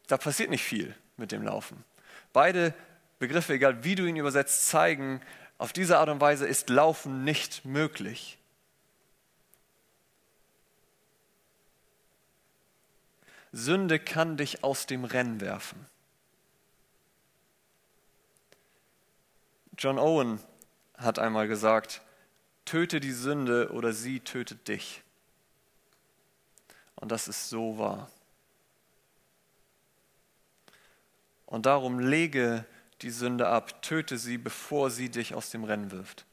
da 0.06 0.16
passiert 0.16 0.50
nicht 0.50 0.64
viel 0.64 0.94
mit 1.18 1.32
dem 1.32 1.42
Laufen. 1.42 1.84
Beide 2.32 2.72
Begriffe, 3.18 3.54
egal 3.54 3.84
wie 3.84 3.94
du 3.94 4.06
ihn 4.06 4.16
übersetzt, 4.16 4.68
zeigen, 4.68 5.20
auf 5.58 5.72
diese 5.72 5.98
Art 5.98 6.08
und 6.08 6.20
Weise 6.20 6.46
ist 6.46 6.68
Laufen 6.70 7.24
nicht 7.24 7.64
möglich. 7.64 8.38
Sünde 13.52 13.98
kann 13.98 14.36
dich 14.36 14.64
aus 14.64 14.86
dem 14.86 15.04
Rennen 15.04 15.40
werfen. 15.40 15.86
John 19.78 19.98
Owen 19.98 20.40
hat 20.96 21.18
einmal 21.18 21.48
gesagt, 21.48 22.00
töte 22.64 23.00
die 23.00 23.12
Sünde 23.12 23.70
oder 23.72 23.92
sie 23.92 24.20
tötet 24.20 24.68
dich. 24.68 25.02
Und 26.96 27.12
das 27.12 27.28
ist 27.28 27.50
so 27.50 27.78
wahr. 27.78 28.10
Und 31.44 31.66
darum 31.66 32.00
lege 32.00 32.64
die 33.02 33.10
Sünde 33.10 33.48
ab, 33.48 33.82
töte 33.82 34.18
sie, 34.18 34.38
bevor 34.38 34.90
sie 34.90 35.10
dich 35.10 35.34
aus 35.34 35.50
dem 35.50 35.64
Rennen 35.64 35.90
wirft, 35.90 36.24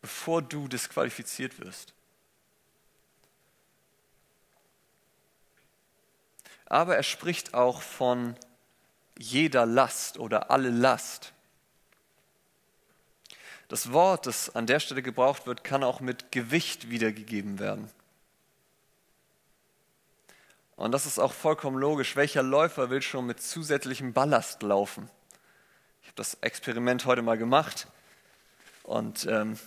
bevor 0.00 0.40
du 0.40 0.68
disqualifiziert 0.68 1.58
wirst. 1.58 1.92
Aber 6.66 6.96
er 6.96 7.02
spricht 7.02 7.54
auch 7.54 7.82
von 7.82 8.36
jeder 9.18 9.66
Last 9.66 10.18
oder 10.18 10.50
alle 10.50 10.70
Last. 10.70 11.32
Das 13.68 13.92
Wort, 13.92 14.26
das 14.26 14.54
an 14.54 14.66
der 14.66 14.80
Stelle 14.80 15.02
gebraucht 15.02 15.46
wird, 15.46 15.62
kann 15.62 15.84
auch 15.84 16.00
mit 16.00 16.32
Gewicht 16.32 16.88
wiedergegeben 16.88 17.58
werden. 17.58 17.90
Und 20.76 20.92
das 20.92 21.06
ist 21.06 21.18
auch 21.18 21.32
vollkommen 21.32 21.76
logisch. 21.76 22.16
Welcher 22.16 22.42
Läufer 22.42 22.88
will 22.88 23.02
schon 23.02 23.26
mit 23.26 23.42
zusätzlichem 23.42 24.12
Ballast 24.14 24.62
laufen? 24.62 25.10
Ich 26.02 26.08
habe 26.08 26.16
das 26.16 26.34
Experiment 26.40 27.04
heute 27.04 27.20
mal 27.20 27.36
gemacht 27.36 27.88
und 28.84 29.26
ähm, 29.26 29.58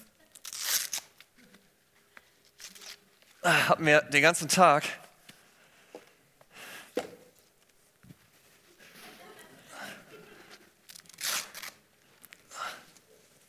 habe 3.44 3.84
mir 3.84 4.02
den 4.02 4.22
ganzen 4.22 4.48
Tag 4.48 4.84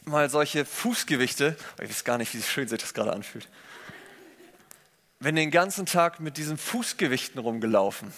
mal 0.05 0.29
solche 0.31 0.65
Fußgewichte, 0.65 1.57
ich 1.81 1.89
weiß 1.89 2.05
gar 2.05 2.19
nicht, 2.19 2.35
wie 2.35 2.43
schön 2.43 2.69
sich 2.69 2.81
das 2.81 2.95
gerade 2.95 3.13
anfühlt, 3.13 3.49
bin 5.21 5.37
den 5.37 5.51
ganzen 5.51 5.87
Tag 5.87 6.21
mit 6.21 6.37
diesen 6.37 6.59
Fußgewichten 6.59 7.41
rumgelaufen. 7.41 8.13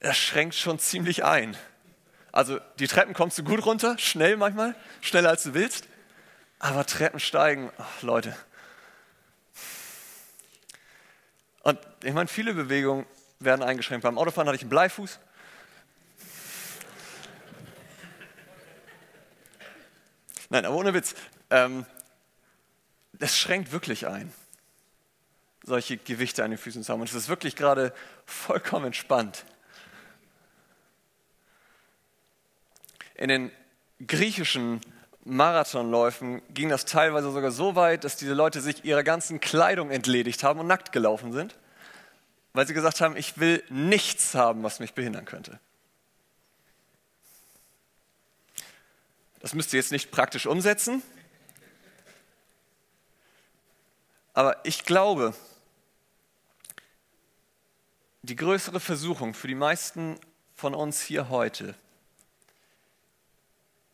Das 0.00 0.16
schränkt 0.16 0.54
schon 0.54 0.78
ziemlich 0.78 1.24
ein. 1.24 1.56
Also 2.30 2.60
die 2.78 2.86
Treppen 2.86 3.14
kommst 3.14 3.38
du 3.38 3.44
gut 3.44 3.64
runter, 3.64 3.96
schnell 3.98 4.36
manchmal, 4.36 4.76
schneller 5.00 5.30
als 5.30 5.44
du 5.44 5.54
willst. 5.54 5.88
Aber 6.58 6.86
Treppen 6.86 7.20
steigen, 7.20 7.70
ach, 7.78 8.02
Leute. 8.02 8.36
Und 11.62 11.78
ich 12.02 12.12
meine, 12.12 12.28
viele 12.28 12.54
Bewegungen 12.54 13.06
werden 13.40 13.62
eingeschränkt. 13.62 14.02
Beim 14.04 14.18
Autofahren 14.18 14.46
hatte 14.48 14.56
ich 14.56 14.62
einen 14.62 14.70
Bleifuß. 14.70 15.18
Nein, 20.54 20.66
aber 20.66 20.76
ohne 20.76 20.94
Witz. 20.94 21.16
Ähm, 21.50 21.84
das 23.12 23.36
schränkt 23.36 23.72
wirklich 23.72 24.06
ein 24.06 24.32
solche 25.64 25.96
Gewichte 25.96 26.44
an 26.44 26.52
den 26.52 26.58
Füßen 26.58 26.84
zu 26.84 26.92
haben. 26.92 27.00
Und 27.00 27.08
es 27.08 27.14
ist 27.16 27.28
wirklich 27.28 27.56
gerade 27.56 27.92
vollkommen 28.24 28.86
entspannt. 28.86 29.44
In 33.16 33.30
den 33.30 33.50
griechischen 34.06 34.80
Marathonläufen 35.24 36.40
ging 36.54 36.68
das 36.68 36.84
teilweise 36.84 37.32
sogar 37.32 37.50
so 37.50 37.74
weit, 37.74 38.04
dass 38.04 38.16
diese 38.16 38.34
Leute 38.34 38.60
sich 38.60 38.84
ihrer 38.84 39.02
ganzen 39.02 39.40
Kleidung 39.40 39.90
entledigt 39.90 40.44
haben 40.44 40.60
und 40.60 40.68
nackt 40.68 40.92
gelaufen 40.92 41.32
sind, 41.32 41.56
weil 42.52 42.64
sie 42.68 42.74
gesagt 42.74 43.00
haben, 43.00 43.16
ich 43.16 43.40
will 43.40 43.64
nichts 43.70 44.36
haben, 44.36 44.62
was 44.62 44.78
mich 44.78 44.94
behindern 44.94 45.24
könnte. 45.24 45.58
Das 49.44 49.52
müsst 49.52 49.74
ihr 49.74 49.78
jetzt 49.78 49.92
nicht 49.92 50.10
praktisch 50.10 50.46
umsetzen, 50.46 51.02
aber 54.32 54.64
ich 54.64 54.86
glaube, 54.86 55.34
die 58.22 58.36
größere 58.36 58.80
Versuchung 58.80 59.34
für 59.34 59.46
die 59.46 59.54
meisten 59.54 60.18
von 60.54 60.74
uns 60.74 61.02
hier 61.02 61.28
heute 61.28 61.74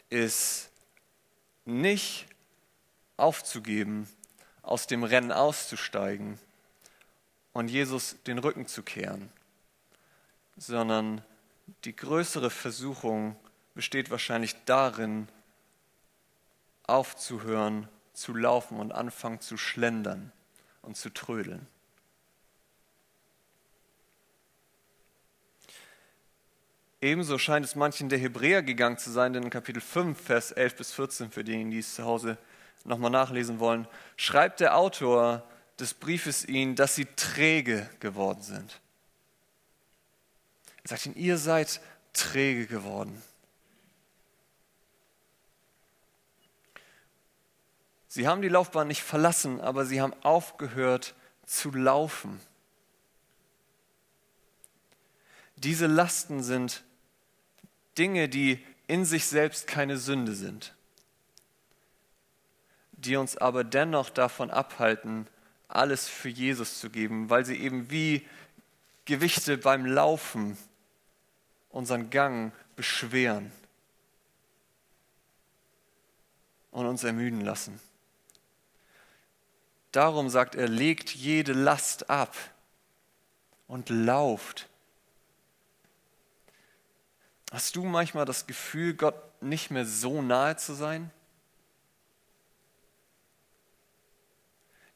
ist 0.08 0.70
nicht 1.64 2.28
aufzugeben, 3.16 4.08
aus 4.62 4.86
dem 4.86 5.02
Rennen 5.02 5.32
auszusteigen 5.32 6.38
und 7.52 7.66
Jesus 7.66 8.14
den 8.24 8.38
Rücken 8.38 8.68
zu 8.68 8.84
kehren, 8.84 9.32
sondern 10.56 11.24
die 11.82 11.96
größere 11.96 12.50
Versuchung 12.50 13.34
besteht 13.74 14.10
wahrscheinlich 14.10 14.54
darin, 14.64 15.26
aufzuhören, 16.90 17.88
zu 18.12 18.34
laufen 18.34 18.78
und 18.78 18.92
anfangen 18.92 19.40
zu 19.40 19.56
schlendern 19.56 20.32
und 20.82 20.96
zu 20.96 21.10
trödeln. 21.10 21.66
Ebenso 27.00 27.38
scheint 27.38 27.64
es 27.64 27.76
manchen 27.76 28.10
der 28.10 28.18
Hebräer 28.18 28.62
gegangen 28.62 28.98
zu 28.98 29.10
sein, 29.10 29.32
denn 29.32 29.44
in 29.44 29.50
Kapitel 29.50 29.80
5, 29.80 30.20
Vers 30.20 30.52
11 30.52 30.76
bis 30.76 30.92
14, 30.92 31.30
für 31.30 31.44
diejenigen, 31.44 31.70
die 31.70 31.78
es 31.78 31.94
zu 31.94 32.04
Hause 32.04 32.36
nochmal 32.84 33.10
nachlesen 33.10 33.58
wollen, 33.58 33.88
schreibt 34.16 34.60
der 34.60 34.76
Autor 34.76 35.42
des 35.78 35.94
Briefes 35.94 36.44
ihnen, 36.44 36.76
dass 36.76 36.94
sie 36.94 37.06
träge 37.16 37.88
geworden 38.00 38.42
sind. 38.42 38.80
Er 40.82 40.90
sagt 40.90 41.06
ihnen, 41.06 41.16
ihr 41.16 41.38
seid 41.38 41.80
träge 42.12 42.66
geworden. 42.66 43.22
Sie 48.12 48.26
haben 48.26 48.42
die 48.42 48.48
Laufbahn 48.48 48.88
nicht 48.88 49.04
verlassen, 49.04 49.60
aber 49.60 49.86
sie 49.86 50.00
haben 50.00 50.14
aufgehört 50.24 51.14
zu 51.46 51.70
laufen. 51.70 52.40
Diese 55.54 55.86
Lasten 55.86 56.42
sind 56.42 56.82
Dinge, 57.96 58.28
die 58.28 58.66
in 58.88 59.04
sich 59.04 59.26
selbst 59.26 59.68
keine 59.68 59.96
Sünde 59.96 60.34
sind, 60.34 60.74
die 62.90 63.14
uns 63.14 63.36
aber 63.36 63.62
dennoch 63.62 64.10
davon 64.10 64.50
abhalten, 64.50 65.28
alles 65.68 66.08
für 66.08 66.30
Jesus 66.30 66.80
zu 66.80 66.90
geben, 66.90 67.30
weil 67.30 67.44
sie 67.44 67.60
eben 67.60 67.92
wie 67.92 68.26
Gewichte 69.04 69.56
beim 69.56 69.86
Laufen 69.86 70.58
unseren 71.68 72.10
Gang 72.10 72.52
beschweren 72.74 73.52
und 76.72 76.86
uns 76.86 77.04
ermüden 77.04 77.42
lassen. 77.42 77.80
Darum 79.92 80.30
sagt 80.30 80.54
er, 80.54 80.68
legt 80.68 81.10
jede 81.14 81.52
Last 81.52 82.10
ab 82.10 82.36
und 83.66 83.88
lauft. 83.88 84.68
Hast 87.50 87.74
du 87.74 87.84
manchmal 87.84 88.24
das 88.24 88.46
Gefühl, 88.46 88.94
Gott 88.94 89.14
nicht 89.42 89.70
mehr 89.70 89.84
so 89.84 90.22
nahe 90.22 90.56
zu 90.56 90.74
sein? 90.74 91.10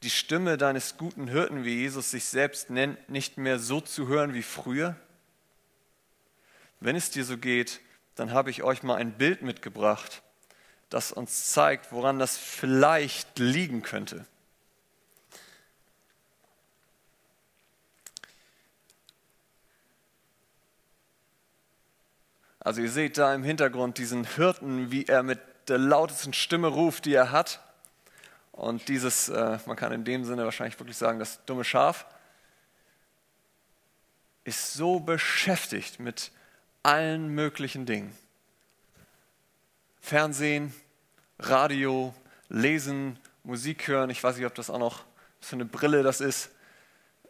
Die 0.04 0.10
Stimme 0.10 0.56
deines 0.56 0.96
guten 0.96 1.26
Hirten, 1.28 1.64
wie 1.64 1.76
Jesus 1.76 2.10
sich 2.10 2.26
selbst 2.26 2.70
nennt, 2.70 3.08
nicht 3.08 3.38
mehr 3.38 3.58
so 3.58 3.80
zu 3.80 4.06
hören 4.06 4.34
wie 4.34 4.42
früher? 4.42 4.96
Wenn 6.78 6.94
es 6.94 7.10
dir 7.10 7.24
so 7.24 7.38
geht, 7.38 7.80
dann 8.14 8.32
habe 8.32 8.50
ich 8.50 8.62
euch 8.62 8.82
mal 8.82 8.96
ein 8.96 9.14
Bild 9.14 9.42
mitgebracht, 9.42 10.22
das 10.90 11.10
uns 11.10 11.50
zeigt, 11.50 11.90
woran 11.90 12.18
das 12.18 12.36
vielleicht 12.36 13.38
liegen 13.38 13.82
könnte. 13.82 14.26
Also 22.64 22.80
ihr 22.80 22.90
seht 22.90 23.18
da 23.18 23.34
im 23.34 23.44
Hintergrund 23.44 23.98
diesen 23.98 24.24
Hirten, 24.24 24.90
wie 24.90 25.04
er 25.04 25.22
mit 25.22 25.38
der 25.68 25.76
lautesten 25.76 26.32
Stimme 26.32 26.68
ruft, 26.68 27.04
die 27.04 27.12
er 27.12 27.30
hat. 27.30 27.60
Und 28.52 28.88
dieses, 28.88 29.28
äh, 29.28 29.58
man 29.66 29.76
kann 29.76 29.92
in 29.92 30.04
dem 30.04 30.24
Sinne 30.24 30.44
wahrscheinlich 30.44 30.80
wirklich 30.80 30.96
sagen, 30.96 31.18
das 31.18 31.44
dumme 31.44 31.64
Schaf 31.64 32.06
ist 34.44 34.72
so 34.72 34.98
beschäftigt 34.98 36.00
mit 36.00 36.32
allen 36.82 37.28
möglichen 37.28 37.84
Dingen. 37.84 38.16
Fernsehen, 40.00 40.74
Radio, 41.38 42.14
Lesen, 42.48 43.18
Musik 43.42 43.88
hören. 43.88 44.08
Ich 44.08 44.24
weiß 44.24 44.36
nicht, 44.36 44.46
ob 44.46 44.54
das 44.54 44.70
auch 44.70 44.78
noch 44.78 45.04
für 45.40 45.56
eine 45.56 45.66
Brille 45.66 46.02
das 46.02 46.22
ist. 46.22 46.50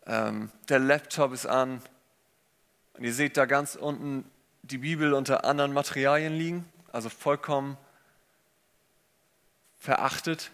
Ähm, 0.07 0.53
der 0.69 0.79
Laptop 0.79 1.33
ist 1.33 1.47
an. 1.47 1.83
Und 2.93 3.03
ihr 3.03 3.15
seht 3.15 3.37
da 3.37 3.47
ganz 3.47 3.75
unten 3.75 4.31
die 4.71 4.79
Bibel 4.79 5.13
unter 5.13 5.45
anderen 5.45 5.73
Materialien 5.73 6.37
liegen, 6.37 6.65
also 6.93 7.09
vollkommen 7.09 7.77
verachtet. 9.79 10.51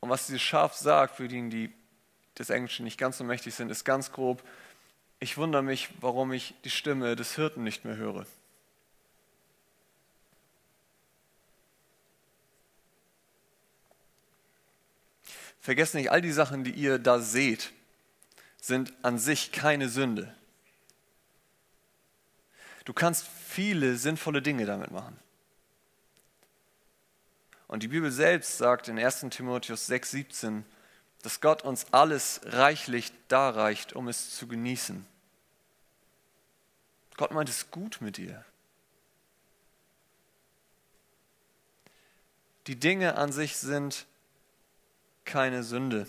Und 0.00 0.10
was 0.10 0.26
dieses 0.26 0.42
Schaf 0.42 0.74
sagt, 0.74 1.16
für 1.16 1.28
diejenigen, 1.28 1.50
die 1.50 1.72
des 2.38 2.50
Englischen 2.50 2.84
nicht 2.84 2.98
ganz 2.98 3.18
so 3.18 3.24
mächtig 3.24 3.54
sind, 3.54 3.70
ist 3.70 3.84
ganz 3.84 4.12
grob, 4.12 4.42
ich 5.18 5.36
wundere 5.36 5.62
mich, 5.62 5.90
warum 6.00 6.32
ich 6.32 6.54
die 6.64 6.70
Stimme 6.70 7.16
des 7.16 7.34
Hirten 7.34 7.62
nicht 7.62 7.84
mehr 7.84 7.96
höre. 7.96 8.24
Vergesst 15.60 15.94
nicht, 15.94 16.10
all 16.10 16.22
die 16.22 16.32
Sachen, 16.32 16.64
die 16.64 16.70
ihr 16.70 16.98
da 16.98 17.18
seht, 17.18 17.72
sind 18.60 18.92
an 19.02 19.18
sich 19.18 19.52
keine 19.52 19.90
Sünde. 19.90 20.34
Du 22.90 22.94
kannst 22.94 23.24
viele 23.24 23.96
sinnvolle 23.96 24.42
Dinge 24.42 24.66
damit 24.66 24.90
machen. 24.90 25.16
Und 27.68 27.84
die 27.84 27.86
Bibel 27.86 28.10
selbst 28.10 28.58
sagt 28.58 28.88
in 28.88 28.98
1 28.98 29.26
Timotheus 29.30 29.86
6, 29.86 30.10
17, 30.10 30.64
dass 31.22 31.40
Gott 31.40 31.62
uns 31.62 31.86
alles 31.92 32.40
reichlich 32.46 33.12
darreicht, 33.28 33.92
um 33.92 34.08
es 34.08 34.36
zu 34.36 34.48
genießen. 34.48 35.06
Gott 37.16 37.30
meint 37.30 37.48
es 37.48 37.70
gut 37.70 37.98
mit 38.00 38.16
dir. 38.16 38.44
Die 42.66 42.74
Dinge 42.74 43.14
an 43.14 43.30
sich 43.30 43.56
sind 43.56 44.04
keine 45.24 45.62
Sünde. 45.62 46.08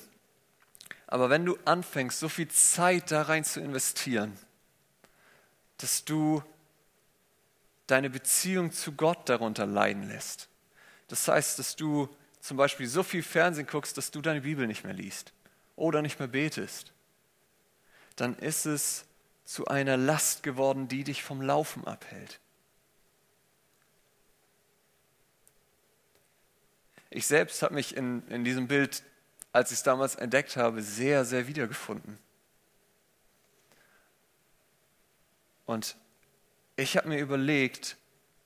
Aber 1.05 1.29
wenn 1.29 1.45
du 1.45 1.59
anfängst, 1.63 2.19
so 2.19 2.27
viel 2.27 2.47
Zeit 2.47 3.11
da 3.11 3.21
rein 3.21 3.43
zu 3.43 3.59
investieren, 3.61 4.35
dass 5.77 6.05
du 6.05 6.41
deine 7.91 8.09
Beziehung 8.09 8.71
zu 8.71 8.93
Gott 8.93 9.27
darunter 9.27 9.65
leiden 9.65 10.07
lässt. 10.07 10.47
Das 11.07 11.27
heißt, 11.27 11.59
dass 11.59 11.75
du 11.75 12.09
zum 12.39 12.57
Beispiel 12.57 12.87
so 12.87 13.03
viel 13.03 13.21
Fernsehen 13.21 13.67
guckst, 13.67 13.97
dass 13.97 14.11
du 14.11 14.21
deine 14.21 14.41
Bibel 14.41 14.65
nicht 14.65 14.83
mehr 14.83 14.93
liest 14.93 15.33
oder 15.75 16.01
nicht 16.01 16.17
mehr 16.17 16.29
betest, 16.29 16.93
dann 18.15 18.37
ist 18.37 18.65
es 18.65 19.05
zu 19.43 19.67
einer 19.67 19.97
Last 19.97 20.43
geworden, 20.43 20.87
die 20.87 21.03
dich 21.03 21.21
vom 21.21 21.41
Laufen 21.41 21.85
abhält. 21.85 22.39
Ich 27.09 27.27
selbst 27.27 27.61
habe 27.61 27.73
mich 27.73 27.97
in, 27.97 28.25
in 28.29 28.45
diesem 28.45 28.69
Bild, 28.69 29.03
als 29.51 29.71
ich 29.71 29.79
es 29.79 29.83
damals 29.83 30.15
entdeckt 30.15 30.55
habe, 30.55 30.81
sehr, 30.81 31.25
sehr 31.25 31.47
wiedergefunden. 31.47 32.17
Und 35.65 35.97
ich 36.81 36.97
habe 36.97 37.09
mir 37.09 37.19
überlegt, 37.19 37.95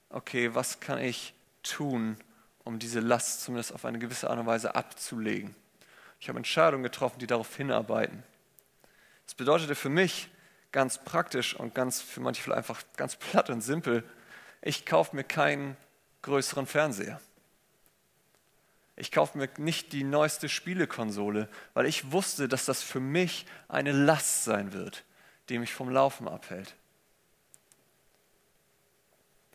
okay, 0.10 0.54
was 0.54 0.80
kann 0.80 1.00
ich 1.00 1.34
tun, 1.64 2.18
um 2.64 2.80
diese 2.80 3.00
Last 3.00 3.42
zumindest 3.42 3.74
auf 3.74 3.86
eine 3.86 4.00
gewisse 4.00 4.30
Art 4.30 4.40
und 4.40 4.46
Weise 4.46 4.76
abzulegen. 4.76 5.56
Ich 6.20 6.30
habe 6.30 6.38
Entscheidungen 6.38 6.84
getroffen, 6.84 7.20
die 7.20 7.28
darauf 7.28 7.56
hinarbeiten. 7.56 8.24
Das 9.26 9.36
bedeutete 9.36 9.76
für 9.76 9.90
mich 9.90 10.30
ganz 10.72 11.04
praktisch 11.04 11.56
und 11.56 11.74
ganz 11.74 12.02
für 12.02 12.20
manche 12.20 12.42
vielleicht 12.42 12.58
einfach 12.58 12.84
ganz 12.98 13.16
platt 13.16 13.50
und 13.50 13.62
simpel, 13.62 14.04
ich 14.62 14.86
kaufe 14.86 15.16
mir 15.16 15.24
keinen 15.24 15.78
größeren 16.22 16.66
Fernseher. 16.66 17.22
Ich 18.98 19.12
kaufe 19.12 19.38
mir 19.38 19.50
nicht 19.58 19.94
die 19.94 20.04
neueste 20.04 20.50
Spielekonsole, 20.50 21.50
weil 21.74 21.86
ich 21.86 22.12
wusste, 22.12 22.48
dass 22.48 22.66
das 22.66 22.82
für 22.82 23.00
mich 23.00 23.46
eine 23.68 23.92
Last 23.92 24.44
sein 24.46 24.74
wird, 24.74 25.04
die 25.50 25.60
mich 25.60 25.74
vom 25.74 25.90
Laufen 25.90 26.28
abhält 26.28 26.76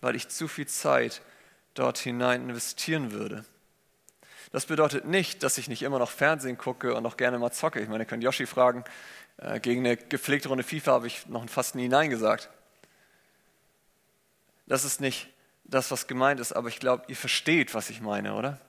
weil 0.01 0.17
ich 0.17 0.29
zu 0.29 0.49
viel 0.49 0.67
Zeit 0.67 1.23
dort 1.75 1.99
hinein 1.99 2.43
investieren 2.43 3.13
würde. 3.13 3.45
Das 4.53 4.67
bedeutet 4.67 5.05
nicht, 5.05 5.43
dass 5.43 5.59
ich 5.59 5.69
nicht 5.69 5.83
immer 5.83 5.99
noch 5.99 6.11
Fernsehen 6.11 6.59
gucke 6.59 6.95
und 6.95 7.07
auch 7.07 7.17
gerne 7.17 7.39
mal 7.39 7.53
zocke. 7.53 7.81
Ich 7.81 7.89
meine, 7.89 8.03
ihr 8.03 8.07
könnt 8.07 8.25
Yoshi 8.25 8.47
fragen, 8.47 8.85
äh, 9.37 9.61
gegen 9.61 9.87
eine 9.87 9.97
gepflegte 9.97 10.49
Runde 10.49 10.65
FIFA 10.65 10.93
habe 10.93 11.07
ich 11.07 11.27
noch 11.27 11.49
fast 11.49 11.75
nie 11.75 11.89
Nein 11.89 12.11
gesagt. 12.11 12.49
Das 14.67 14.85
ist 14.85 15.01
nicht 15.01 15.29
das, 15.65 15.91
was 15.91 16.07
gemeint 16.07 16.41
ist, 16.41 16.53
aber 16.53 16.69
ich 16.69 16.81
glaube, 16.81 17.05
ihr 17.09 17.17
versteht, 17.17 17.75
was 17.75 17.91
ich 17.91 18.01
meine, 18.01 18.35
oder? 18.35 18.61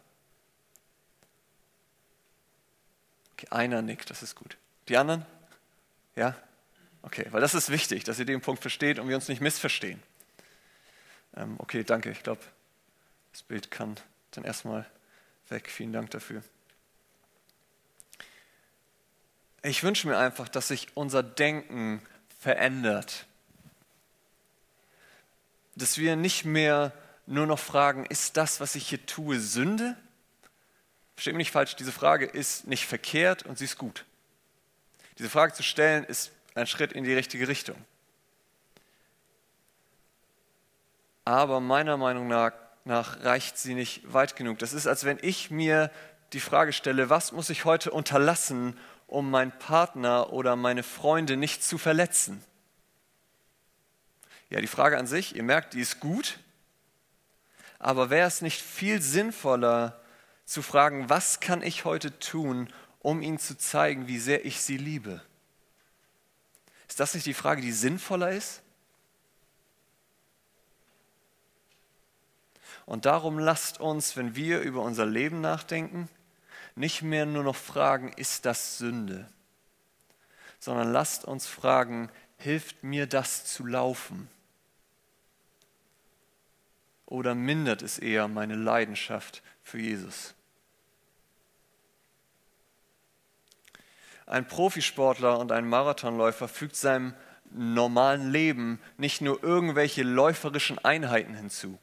Okay, 3.34 3.48
einer 3.50 3.82
nickt, 3.82 4.10
das 4.10 4.22
ist 4.22 4.36
gut. 4.36 4.58
Die 4.88 4.98
anderen? 4.98 5.26
Ja? 6.16 6.36
Okay, 7.02 7.26
weil 7.32 7.42
das 7.42 7.56
ist 7.56 7.72
wichtig, 7.72 8.04
dass 8.04 8.20
ihr 8.20 8.26
den 8.26 8.42
Punkt 8.42 8.62
versteht 8.62 9.00
und 9.00 9.08
wir 9.08 9.16
uns 9.16 9.28
nicht 9.28 9.42
missverstehen. 9.42 10.02
Ähm, 11.36 11.56
okay, 11.60 11.84
danke. 11.84 12.12
Ich 12.12 12.24
glaube, 12.24 12.42
das 13.32 13.44
Bild 13.44 13.72
kann 13.72 13.96
dann 14.32 14.44
erstmal 14.44 14.90
weg. 15.50 15.70
Vielen 15.70 15.94
Dank 15.94 16.12
dafür. 16.12 16.44
Ich 19.64 19.84
wünsche 19.84 20.08
mir 20.08 20.18
einfach, 20.18 20.50
dass 20.50 20.70
sich 20.70 20.88
unser 20.96 21.22
Denken 21.22 22.02
verändert. 22.40 23.26
Dass 25.76 25.98
wir 25.98 26.16
nicht 26.16 26.46
mehr 26.46 26.92
nur 27.28 27.46
noch 27.46 27.60
fragen, 27.60 28.06
ist 28.08 28.38
das, 28.38 28.60
was 28.60 28.76
ich 28.76 28.90
hier 28.90 29.06
tue, 29.06 29.40
Sünde? 29.40 29.96
Versteht 31.16 31.36
mich 31.36 31.48
nicht 31.48 31.52
falsch, 31.52 31.76
diese 31.76 31.92
Frage 31.92 32.26
ist 32.26 32.68
nicht 32.68 32.88
verkehrt 32.88 33.44
und 33.44 33.58
sie 33.58 33.66
ist 33.66 33.78
gut. 33.78 34.06
Diese 35.20 35.30
Frage 35.30 35.54
zu 35.54 35.62
stellen 35.62 36.04
ist 36.04 36.32
ein 36.56 36.66
Schritt 36.66 36.94
in 36.94 37.04
die 37.04 37.14
richtige 37.14 37.48
Richtung. 37.48 37.78
Aber 41.26 41.60
meiner 41.60 41.98
Meinung 41.98 42.28
nach, 42.28 42.54
nach 42.84 43.24
reicht 43.24 43.58
sie 43.58 43.74
nicht 43.74 44.12
weit 44.12 44.36
genug. 44.36 44.60
Das 44.60 44.74
ist, 44.74 44.88
als 44.88 45.04
wenn 45.04 45.20
ich 45.22 45.52
mir 45.52 45.92
die 46.34 46.40
Frage 46.40 46.74
stelle, 46.74 47.10
was 47.10 47.32
muss 47.32 47.50
ich 47.50 47.66
heute 47.66 47.92
unterlassen, 47.92 48.78
um 49.08 49.30
meinen 49.30 49.52
Partner 49.52 50.32
oder 50.32 50.56
meine 50.56 50.84
Freunde 50.84 51.38
nicht 51.38 51.64
zu 51.64 51.78
verletzen? 51.78 52.44
Ja, 54.50 54.62
die 54.62 54.68
Frage 54.68 54.98
an 54.98 55.08
sich, 55.08 55.36
ihr 55.36 55.44
merkt, 55.44 55.74
die 55.74 55.82
ist 55.82 56.00
gut, 56.00 56.40
aber 57.80 58.10
wäre 58.10 58.28
es 58.28 58.42
nicht 58.42 58.62
viel 58.62 59.02
sinnvoller 59.02 60.00
zu 60.46 60.62
fragen, 60.62 61.10
was 61.10 61.40
kann 61.40 61.62
ich 61.62 61.86
heute 61.86 62.20
tun, 62.20 62.72
um 63.00 63.22
ihnen 63.22 63.40
zu 63.40 63.58
zeigen, 63.58 64.08
wie 64.08 64.20
sehr 64.20 64.46
ich 64.46 64.62
sie 64.62 64.78
liebe? 64.78 65.22
Ist 66.88 67.00
das 67.00 67.14
nicht 67.14 67.26
die 67.26 67.34
Frage, 67.34 67.62
die 67.62 67.72
sinnvoller 67.72 68.32
ist? 68.32 68.62
Und 72.86 73.06
darum 73.06 73.40
lasst 73.40 73.80
uns, 73.80 74.18
wenn 74.18 74.36
wir 74.36 74.62
über 74.62 74.82
unser 74.82 75.06
Leben 75.06 75.42
nachdenken, 75.42 76.10
nicht 76.76 77.02
mehr 77.02 77.26
nur 77.26 77.44
noch 77.44 77.56
fragen, 77.56 78.12
ist 78.14 78.46
das 78.46 78.78
Sünde, 78.78 79.28
sondern 80.60 80.92
lasst 80.92 81.26
uns 81.26 81.48
fragen, 81.48 82.10
hilft 82.38 82.84
mir 82.84 83.08
das 83.08 83.46
zu 83.46 83.66
laufen? 83.66 84.30
Oder 87.06 87.36
mindert 87.36 87.82
es 87.82 88.00
eher 88.00 88.28
meine 88.28 88.56
Leidenschaft 88.56 89.44
für 89.64 89.80
Jesus? 89.80 90.34
Ein 94.26 94.48
Profisportler 94.48 95.38
und 95.40 95.52
ein 95.52 95.68
Marathonläufer 95.68 96.48
fügt 96.48 96.78
seinem 96.78 97.14
normalen 97.52 98.32
Leben 98.32 98.80
nicht 98.98 99.20
nur 99.20 99.44
irgendwelche 99.44 100.04
läuferischen 100.04 100.80
Einheiten 100.80 101.36
hinzu 101.36 101.78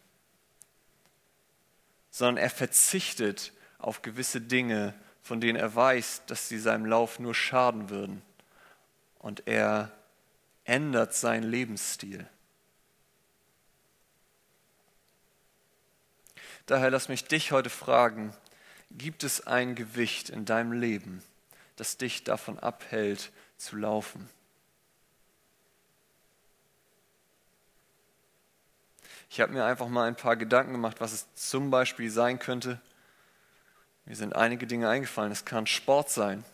sondern 2.18 2.42
er 2.42 2.50
verzichtet 2.50 3.52
auf 3.78 4.02
gewisse 4.02 4.40
Dinge, 4.40 4.92
von 5.22 5.40
denen 5.40 5.56
er 5.56 5.72
weiß, 5.72 6.22
dass 6.26 6.48
sie 6.48 6.58
seinem 6.58 6.84
Lauf 6.84 7.20
nur 7.20 7.32
schaden 7.32 7.90
würden. 7.90 8.22
Und 9.20 9.46
er 9.46 9.92
ändert 10.64 11.14
seinen 11.14 11.44
Lebensstil. 11.44 12.28
Daher 16.66 16.90
lass 16.90 17.08
mich 17.08 17.22
dich 17.24 17.52
heute 17.52 17.70
fragen, 17.70 18.34
gibt 18.90 19.22
es 19.22 19.46
ein 19.46 19.76
Gewicht 19.76 20.28
in 20.28 20.44
deinem 20.44 20.72
Leben, 20.72 21.22
das 21.76 21.98
dich 21.98 22.24
davon 22.24 22.58
abhält 22.58 23.30
zu 23.58 23.76
laufen? 23.76 24.28
Ich 29.30 29.40
habe 29.40 29.52
mir 29.52 29.64
einfach 29.64 29.88
mal 29.88 30.08
ein 30.08 30.16
paar 30.16 30.36
Gedanken 30.36 30.72
gemacht, 30.72 31.00
was 31.00 31.12
es 31.12 31.34
zum 31.34 31.70
Beispiel 31.70 32.10
sein 32.10 32.38
könnte. 32.38 32.80
Mir 34.06 34.16
sind 34.16 34.34
einige 34.34 34.66
Dinge 34.66 34.88
eingefallen. 34.88 35.32
Es 35.32 35.44
kann 35.44 35.66
Sport 35.66 36.10
sein, 36.10 36.44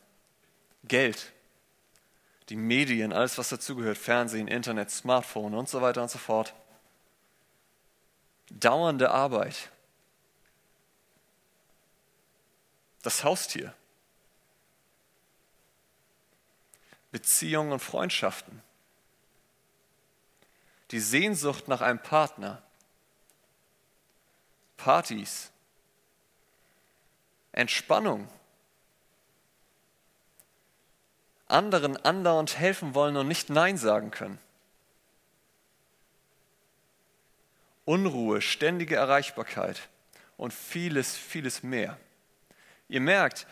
Geld, 0.82 1.32
die 2.48 2.56
Medien, 2.56 3.12
alles 3.12 3.38
was 3.38 3.48
dazugehört, 3.48 3.96
Fernsehen, 3.96 4.48
Internet, 4.48 4.90
Smartphone 4.90 5.54
und 5.54 5.68
so 5.68 5.80
weiter 5.80 6.02
und 6.02 6.10
so 6.10 6.18
fort. 6.18 6.52
Dauernde 8.50 9.10
Arbeit. 9.10 9.70
Das 13.02 13.24
Haustier. 13.24 13.72
Beziehungen 17.12 17.70
und 17.70 17.80
Freundschaften, 17.80 18.60
die 20.90 21.01
Sehnsucht 21.01 21.68
nach 21.68 21.81
einem 21.81 21.99
Partner, 21.99 22.62
Partys, 24.77 25.51
Entspannung, 27.53 28.29
anderen 31.47 31.97
andauernd 31.97 32.59
helfen 32.59 32.94
wollen 32.94 33.16
und 33.16 33.29
nicht 33.29 33.49
Nein 33.49 33.79
sagen 33.79 34.11
können. 34.11 34.38
Unruhe, 37.85 38.40
ständige 38.40 38.97
Erreichbarkeit 38.97 39.88
und 40.37 40.53
vieles, 40.53 41.16
vieles 41.16 41.62
mehr. 41.62 41.99
Ihr 42.88 43.01
merkt, 43.01 43.47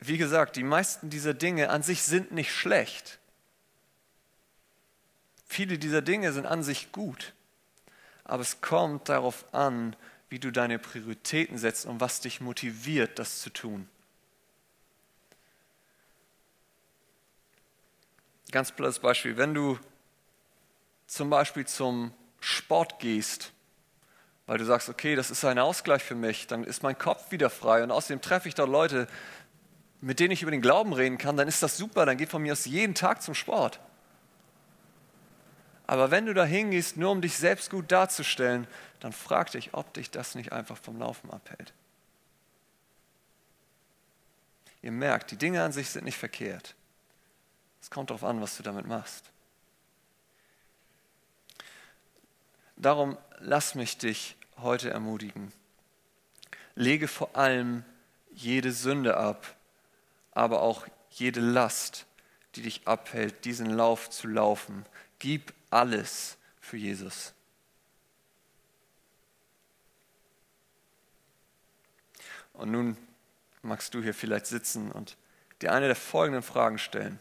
wie 0.00 0.18
gesagt, 0.18 0.56
die 0.56 0.64
meisten 0.64 1.10
dieser 1.10 1.34
Dinge 1.34 1.70
an 1.70 1.82
sich 1.82 2.02
sind 2.02 2.32
nicht 2.32 2.52
schlecht. 2.52 3.19
Viele 5.52 5.78
dieser 5.78 6.00
Dinge 6.00 6.32
sind 6.32 6.46
an 6.46 6.62
sich 6.62 6.92
gut. 6.92 7.32
Aber 8.22 8.40
es 8.40 8.60
kommt 8.60 9.08
darauf 9.08 9.52
an, 9.52 9.96
wie 10.28 10.38
du 10.38 10.52
deine 10.52 10.78
Prioritäten 10.78 11.58
setzt 11.58 11.86
und 11.86 12.00
was 12.00 12.20
dich 12.20 12.40
motiviert, 12.40 13.18
das 13.18 13.40
zu 13.40 13.50
tun. 13.50 13.88
Ganz 18.52 18.70
blödes 18.70 19.00
Beispiel, 19.00 19.36
wenn 19.38 19.52
du 19.52 19.76
zum 21.08 21.30
Beispiel 21.30 21.66
zum 21.66 22.14
Sport 22.38 23.00
gehst, 23.00 23.50
weil 24.46 24.58
du 24.58 24.64
sagst, 24.64 24.88
okay, 24.88 25.16
das 25.16 25.32
ist 25.32 25.44
ein 25.44 25.58
Ausgleich 25.58 26.04
für 26.04 26.14
mich, 26.14 26.46
dann 26.46 26.62
ist 26.62 26.84
mein 26.84 26.96
Kopf 26.96 27.32
wieder 27.32 27.50
frei 27.50 27.82
und 27.82 27.90
außerdem 27.90 28.20
treffe 28.20 28.46
ich 28.46 28.54
dort 28.54 28.70
Leute, 28.70 29.08
mit 30.00 30.20
denen 30.20 30.30
ich 30.30 30.42
über 30.42 30.52
den 30.52 30.62
Glauben 30.62 30.92
reden 30.92 31.18
kann, 31.18 31.36
dann 31.36 31.48
ist 31.48 31.60
das 31.60 31.76
super, 31.76 32.06
dann 32.06 32.18
geht 32.18 32.30
von 32.30 32.40
mir 32.40 32.52
aus 32.52 32.66
jeden 32.66 32.94
Tag 32.94 33.20
zum 33.20 33.34
Sport. 33.34 33.80
Aber 35.90 36.12
wenn 36.12 36.26
du 36.26 36.34
da 36.34 36.44
hingehst, 36.44 36.96
nur 36.98 37.10
um 37.10 37.20
dich 37.20 37.36
selbst 37.36 37.68
gut 37.68 37.90
darzustellen, 37.90 38.68
dann 39.00 39.12
frag 39.12 39.50
dich, 39.50 39.74
ob 39.74 39.92
dich 39.92 40.08
das 40.08 40.36
nicht 40.36 40.52
einfach 40.52 40.78
vom 40.78 41.00
Laufen 41.00 41.32
abhält. 41.32 41.72
Ihr 44.82 44.92
merkt, 44.92 45.32
die 45.32 45.36
Dinge 45.36 45.64
an 45.64 45.72
sich 45.72 45.90
sind 45.90 46.04
nicht 46.04 46.16
verkehrt. 46.16 46.76
Es 47.82 47.90
kommt 47.90 48.10
darauf 48.10 48.22
an, 48.22 48.40
was 48.40 48.56
du 48.56 48.62
damit 48.62 48.86
machst. 48.86 49.24
Darum 52.76 53.18
lass 53.40 53.74
mich 53.74 53.98
dich 53.98 54.36
heute 54.58 54.90
ermutigen. 54.90 55.52
Lege 56.76 57.08
vor 57.08 57.36
allem 57.36 57.84
jede 58.30 58.70
Sünde 58.70 59.16
ab, 59.16 59.56
aber 60.30 60.62
auch 60.62 60.86
jede 61.10 61.40
Last, 61.40 62.06
die 62.54 62.62
dich 62.62 62.86
abhält, 62.86 63.44
diesen 63.44 63.70
Lauf 63.70 64.08
zu 64.08 64.28
laufen. 64.28 64.86
Gib 65.18 65.52
alles 65.70 66.36
für 66.60 66.76
Jesus. 66.76 67.32
Und 72.52 72.70
nun 72.72 72.96
magst 73.62 73.94
du 73.94 74.02
hier 74.02 74.14
vielleicht 74.14 74.46
sitzen 74.46 74.92
und 74.92 75.16
dir 75.62 75.72
eine 75.72 75.86
der 75.86 75.96
folgenden 75.96 76.42
Fragen 76.42 76.78
stellen. 76.78 77.18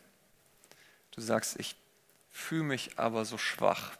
Du 1.12 1.22
sagst, 1.22 1.60
ich 1.60 1.76
fühle 2.32 2.64
mich 2.64 3.00
aber 3.00 3.26
so 3.26 3.38
schwach. 3.38 3.98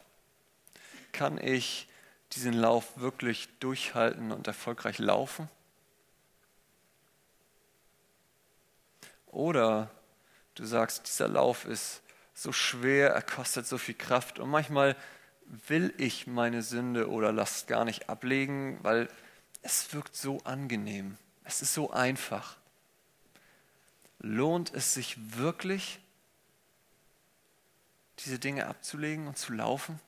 Kann 1.12 1.38
ich 1.38 1.88
diesen 2.32 2.52
Lauf 2.52 2.98
wirklich 2.98 3.48
durchhalten 3.58 4.32
und 4.32 4.46
erfolgreich 4.46 4.98
laufen? 4.98 5.48
Oder 9.26 9.90
du 10.54 10.64
sagst, 10.64 11.06
dieser 11.06 11.28
Lauf 11.28 11.64
ist 11.64 12.02
so 12.40 12.52
schwer, 12.52 13.10
er 13.10 13.20
kostet 13.20 13.66
so 13.66 13.76
viel 13.76 13.94
Kraft 13.94 14.38
und 14.38 14.48
manchmal 14.48 14.96
will 15.44 15.92
ich 15.98 16.26
meine 16.26 16.62
Sünde 16.62 17.10
oder 17.10 17.32
Last 17.32 17.66
gar 17.66 17.84
nicht 17.84 18.08
ablegen, 18.08 18.78
weil 18.82 19.10
es 19.60 19.92
wirkt 19.92 20.16
so 20.16 20.38
angenehm. 20.44 21.18
Es 21.44 21.60
ist 21.60 21.74
so 21.74 21.90
einfach. 21.90 22.56
Lohnt 24.20 24.72
es 24.72 24.94
sich 24.94 25.36
wirklich, 25.36 26.00
diese 28.20 28.38
Dinge 28.38 28.68
abzulegen 28.68 29.26
und 29.26 29.36
zu 29.36 29.52
laufen? 29.52 30.00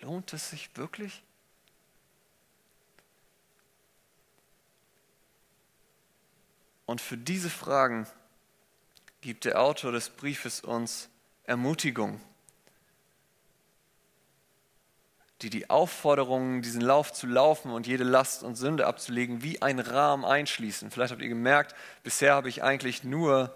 Lohnt 0.00 0.32
es 0.32 0.50
sich 0.50 0.76
wirklich? 0.76 1.22
Und 6.84 7.00
für 7.00 7.16
diese 7.16 7.50
Fragen 7.50 8.08
gibt 9.20 9.44
der 9.44 9.60
Autor 9.60 9.92
des 9.92 10.08
Briefes 10.08 10.60
uns 10.60 11.08
Ermutigung, 11.44 12.20
die 15.42 15.50
die 15.50 15.70
Aufforderungen, 15.70 16.62
diesen 16.62 16.80
Lauf 16.80 17.12
zu 17.12 17.26
laufen 17.26 17.70
und 17.70 17.86
jede 17.86 18.04
Last 18.04 18.42
und 18.42 18.56
Sünde 18.56 18.86
abzulegen, 18.86 19.42
wie 19.42 19.62
ein 19.62 19.78
Rahmen 19.78 20.24
einschließen. 20.24 20.90
Vielleicht 20.90 21.12
habt 21.12 21.22
ihr 21.22 21.28
gemerkt, 21.28 21.74
bisher 22.02 22.34
habe 22.34 22.48
ich 22.48 22.62
eigentlich 22.62 23.04
nur 23.04 23.54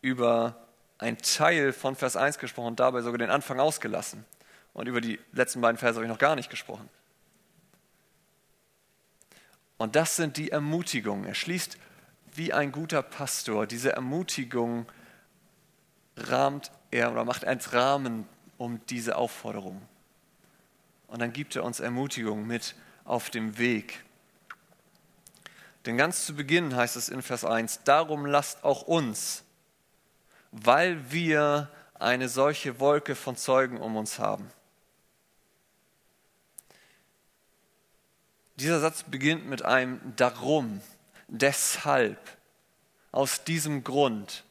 über 0.00 0.56
einen 0.98 1.18
Teil 1.18 1.72
von 1.72 1.96
Vers 1.96 2.16
1 2.16 2.38
gesprochen 2.38 2.68
und 2.68 2.80
dabei 2.80 3.02
sogar 3.02 3.18
den 3.18 3.30
Anfang 3.30 3.60
ausgelassen. 3.60 4.24
Und 4.72 4.88
über 4.88 5.00
die 5.00 5.18
letzten 5.32 5.60
beiden 5.60 5.78
Verse 5.78 5.96
habe 5.96 6.04
ich 6.04 6.10
noch 6.10 6.18
gar 6.18 6.36
nicht 6.36 6.50
gesprochen. 6.50 6.88
Und 9.76 9.96
das 9.96 10.16
sind 10.16 10.36
die 10.36 10.50
Ermutigungen. 10.50 11.24
Er 11.24 11.34
schließt 11.34 11.76
wie 12.34 12.52
ein 12.52 12.72
guter 12.72 13.02
Pastor. 13.02 13.66
Diese 13.66 13.92
Ermutigung 13.92 14.86
rahmt 16.16 16.70
er 16.90 17.12
oder 17.12 17.24
macht 17.24 17.44
einen 17.44 17.60
Rahmen 17.60 18.26
um 18.58 18.80
diese 18.86 19.16
Aufforderung. 19.16 19.80
Und 21.08 21.20
dann 21.20 21.32
gibt 21.32 21.56
er 21.56 21.64
uns 21.64 21.80
Ermutigung 21.80 22.46
mit 22.46 22.74
auf 23.04 23.30
dem 23.30 23.58
Weg. 23.58 24.04
Denn 25.84 25.96
ganz 25.96 26.24
zu 26.24 26.34
Beginn 26.34 26.76
heißt 26.76 26.96
es 26.96 27.08
in 27.08 27.22
Vers 27.22 27.44
1, 27.44 27.80
darum 27.84 28.24
lasst 28.24 28.62
auch 28.62 28.82
uns, 28.82 29.42
weil 30.52 31.10
wir 31.10 31.68
eine 31.94 32.28
solche 32.28 32.78
Wolke 32.78 33.14
von 33.14 33.36
Zeugen 33.36 33.78
um 33.78 33.96
uns 33.96 34.18
haben. 34.18 34.50
Dieser 38.56 38.80
Satz 38.80 39.02
beginnt 39.02 39.46
mit 39.46 39.64
einem 39.64 40.00
Darum, 40.16 40.80
deshalb, 41.32 42.18
aus 43.10 43.44
diesem 43.44 43.84
Grund. 43.84 44.44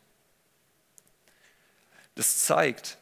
Das 2.15 2.46
zeigt, 2.46 2.98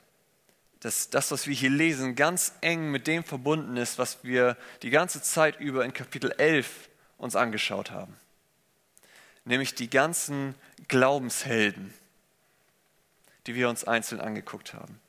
dass 0.82 1.10
das, 1.10 1.32
was 1.32 1.48
wir 1.48 1.54
hier 1.54 1.70
lesen, 1.70 2.16
ganz 2.16 2.54
eng 2.62 2.92
mit 2.92 3.08
dem 3.08 3.24
verbunden 3.24 3.76
ist, 3.76 3.98
was 3.98 4.24
wir 4.24 4.56
die 4.82 4.90
ganze 4.90 5.22
Zeit 5.22 5.60
über 5.60 5.84
in 5.84 5.94
Kapitel 5.94 6.32
11 6.32 6.90
uns 7.18 7.36
angeschaut 7.36 7.92
haben. 7.92 8.16
Nämlich 9.44 9.76
die 9.76 9.90
ganzen 9.90 10.56
Glaubenshelden, 10.88 11.94
die 13.48 13.56
wir 13.56 13.68
uns 13.68 13.84
einzeln 13.84 14.22
angeguckt 14.22 14.74
haben. 14.74 15.00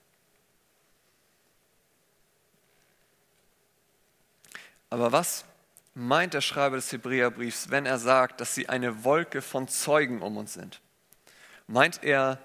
Aber 4.88 5.12
was 5.12 5.44
meint 5.94 6.34
der 6.34 6.40
Schreiber 6.40 6.76
des 6.76 6.92
Hebräerbriefs, 6.92 7.70
wenn 7.70 7.86
er 7.86 7.98
sagt, 7.98 8.40
dass 8.40 8.54
sie 8.54 8.68
eine 8.68 9.04
Wolke 9.04 9.42
von 9.42 9.68
Zeugen 9.68 10.22
um 10.22 10.36
uns 10.36 10.54
sind? 10.54 10.80
Meint 11.66 12.02
er 12.02 12.38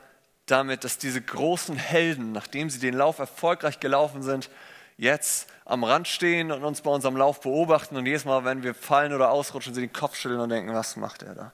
damit, 0.45 0.83
dass 0.83 0.97
diese 0.97 1.21
großen 1.21 1.75
Helden, 1.75 2.31
nachdem 2.31 2.69
sie 2.69 2.79
den 2.79 2.93
Lauf 2.93 3.19
erfolgreich 3.19 3.79
gelaufen 3.79 4.21
sind, 4.21 4.49
jetzt 4.97 5.49
am 5.65 5.83
Rand 5.83 6.07
stehen 6.07 6.51
und 6.51 6.63
uns 6.63 6.81
bei 6.81 6.91
unserem 6.91 7.17
Lauf 7.17 7.41
beobachten 7.41 7.97
und 7.97 8.05
jedes 8.05 8.25
Mal, 8.25 8.45
wenn 8.45 8.63
wir 8.63 8.73
fallen 8.73 9.13
oder 9.13 9.31
ausrutschen, 9.31 9.73
sie 9.73 9.81
den 9.81 9.93
Kopf 9.93 10.15
schütteln 10.15 10.39
und 10.39 10.49
denken, 10.49 10.73
was 10.73 10.95
macht 10.95 11.23
er 11.23 11.35
da? 11.35 11.53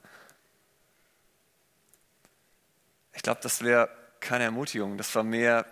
Ich 3.14 3.24
glaube, 3.24 3.40
das 3.42 3.62
wäre 3.62 3.90
keine 4.20 4.46
Ermutigung, 4.46 4.98
das 4.98 5.14
war 5.16 5.24
mehr, 5.24 5.66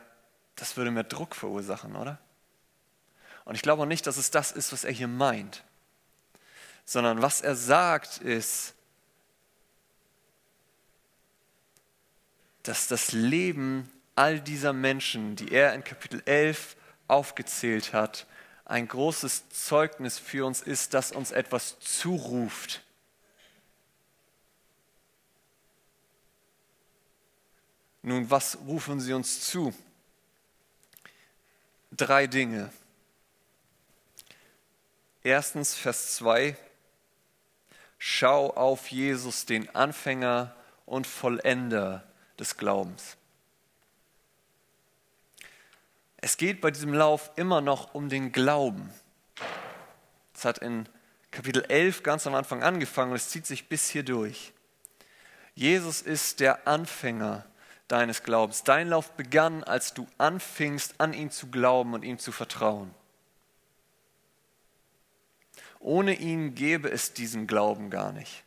das 0.55 0.77
würde 0.77 0.91
mehr 0.91 1.03
Druck 1.03 1.35
verursachen, 1.35 1.95
oder? 1.95 2.17
Und 3.45 3.55
ich 3.55 3.61
glaube 3.61 3.83
auch 3.83 3.87
nicht, 3.87 4.07
dass 4.07 4.17
es 4.17 4.31
das 4.31 4.51
ist, 4.51 4.71
was 4.71 4.83
er 4.83 4.91
hier 4.91 5.07
meint 5.07 5.63
sondern 6.89 7.21
was 7.21 7.41
er 7.41 7.55
sagt 7.55 8.17
ist, 8.17 8.73
dass 12.63 12.87
das 12.87 13.11
Leben 13.11 13.87
all 14.15 14.41
dieser 14.41 14.73
Menschen, 14.73 15.35
die 15.35 15.51
er 15.51 15.75
in 15.75 15.83
Kapitel 15.83 16.23
11 16.25 16.75
aufgezählt 17.07 17.93
hat, 17.93 18.25
ein 18.65 18.87
großes 18.87 19.49
Zeugnis 19.49 20.17
für 20.17 20.47
uns 20.47 20.61
ist, 20.63 20.95
das 20.95 21.11
uns 21.11 21.29
etwas 21.29 21.79
zuruft. 21.79 22.81
Nun, 28.01 28.31
was 28.31 28.57
rufen 28.65 28.99
sie 28.99 29.13
uns 29.13 29.41
zu? 29.41 29.75
Drei 31.91 32.25
Dinge. 32.25 32.73
Erstens, 35.21 35.75
Vers 35.75 36.15
2, 36.15 36.57
Schau 37.99 38.51
auf 38.51 38.87
Jesus, 38.87 39.45
den 39.45 39.75
Anfänger 39.75 40.55
und 40.85 41.05
Vollender 41.05 42.03
des 42.39 42.55
Glaubens. 42.55 43.17
Es 46.17 46.37
geht 46.37 46.61
bei 46.61 46.71
diesem 46.71 46.93
Lauf 46.93 47.31
immer 47.35 47.59
noch 47.59 47.93
um 47.93 48.09
den 48.09 48.31
Glauben. 48.31 48.89
Es 50.33 50.45
hat 50.45 50.59
in 50.59 50.87
Kapitel 51.31 51.63
11 51.67 52.03
ganz 52.03 52.25
am 52.25 52.35
Anfang 52.35 52.63
angefangen 52.63 53.11
und 53.11 53.17
es 53.17 53.29
zieht 53.29 53.45
sich 53.45 53.67
bis 53.67 53.89
hier 53.89 54.03
durch. 54.03 54.53
Jesus 55.53 56.01
ist 56.01 56.39
der 56.39 56.67
Anfänger 56.67 57.45
deines 57.89 58.23
Glaubens. 58.23 58.63
Dein 58.63 58.87
Lauf 58.87 59.11
begann, 59.11 59.63
als 59.65 59.93
du 59.93 60.07
anfingst, 60.17 60.95
an 60.99 61.13
ihn 61.13 61.31
zu 61.31 61.47
glauben 61.47 61.93
und 61.93 62.03
ihm 62.03 62.17
zu 62.17 62.31
vertrauen. 62.31 62.95
Ohne 65.79 66.13
ihn 66.13 66.55
gäbe 66.55 66.89
es 66.89 67.13
diesen 67.13 67.47
Glauben 67.47 67.89
gar 67.89 68.11
nicht. 68.11 68.43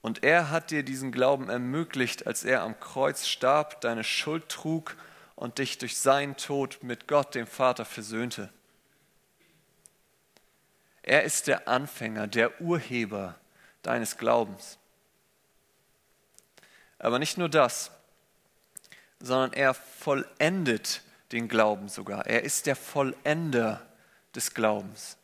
Und 0.00 0.22
er 0.22 0.50
hat 0.50 0.70
dir 0.70 0.84
diesen 0.84 1.10
Glauben 1.10 1.50
ermöglicht, 1.50 2.28
als 2.28 2.44
er 2.44 2.62
am 2.62 2.78
Kreuz 2.78 3.26
starb, 3.26 3.80
deine 3.80 4.04
Schuld 4.04 4.48
trug 4.48 4.96
und 5.34 5.58
dich 5.58 5.78
durch 5.78 5.98
seinen 5.98 6.36
Tod 6.36 6.78
mit 6.82 7.08
Gott, 7.08 7.34
dem 7.34 7.48
Vater, 7.48 7.84
versöhnte. 7.84 8.52
Er 11.02 11.24
ist 11.24 11.48
der 11.48 11.66
Anfänger, 11.66 12.28
der 12.28 12.60
Urheber 12.60 13.34
deines 13.82 14.16
Glaubens. 14.16 14.78
Aber 16.98 17.18
nicht 17.18 17.36
nur 17.36 17.48
das, 17.48 17.90
sondern 19.18 19.52
er 19.52 19.74
vollendet 19.74 21.02
den 21.32 21.48
Glauben 21.48 21.88
sogar. 21.88 22.26
Er 22.26 22.42
ist 22.42 22.66
der 22.66 22.76
Vollender 22.76 23.86
des 24.34 24.54
Glaubens. 24.54 25.16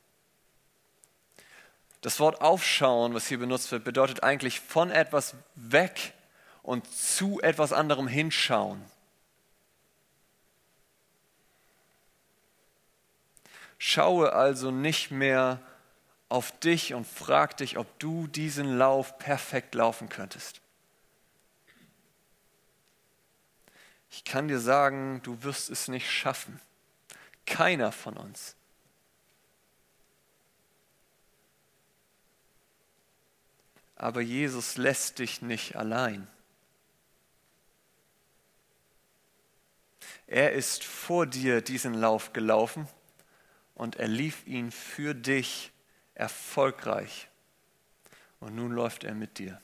Das 2.00 2.18
Wort 2.18 2.40
aufschauen, 2.40 3.14
was 3.14 3.28
hier 3.28 3.38
benutzt 3.38 3.70
wird, 3.70 3.84
bedeutet 3.84 4.22
eigentlich 4.22 4.60
von 4.60 4.90
etwas 4.90 5.34
weg 5.54 6.14
und 6.62 6.90
zu 6.92 7.40
etwas 7.40 7.72
anderem 7.72 8.08
hinschauen. 8.08 8.82
Schaue 13.78 14.32
also 14.32 14.70
nicht 14.70 15.10
mehr 15.10 15.60
auf 16.28 16.58
dich 16.60 16.94
und 16.94 17.06
frag 17.06 17.56
dich, 17.58 17.78
ob 17.78 17.98
du 17.98 18.26
diesen 18.26 18.78
Lauf 18.78 19.18
perfekt 19.18 19.74
laufen 19.74 20.08
könntest. 20.08 20.61
Ich 24.14 24.24
kann 24.24 24.46
dir 24.46 24.60
sagen, 24.60 25.22
du 25.22 25.42
wirst 25.42 25.70
es 25.70 25.88
nicht 25.88 26.10
schaffen. 26.10 26.60
Keiner 27.46 27.92
von 27.92 28.18
uns. 28.18 28.54
Aber 33.96 34.20
Jesus 34.20 34.76
lässt 34.76 35.18
dich 35.18 35.40
nicht 35.40 35.76
allein. 35.76 36.28
Er 40.26 40.52
ist 40.52 40.84
vor 40.84 41.24
dir 41.24 41.62
diesen 41.62 41.94
Lauf 41.94 42.34
gelaufen 42.34 42.88
und 43.74 43.96
er 43.96 44.08
lief 44.08 44.46
ihn 44.46 44.72
für 44.72 45.14
dich 45.14 45.72
erfolgreich. 46.14 47.28
Und 48.40 48.56
nun 48.56 48.72
läuft 48.72 49.04
er 49.04 49.14
mit 49.14 49.38
dir. 49.38 49.58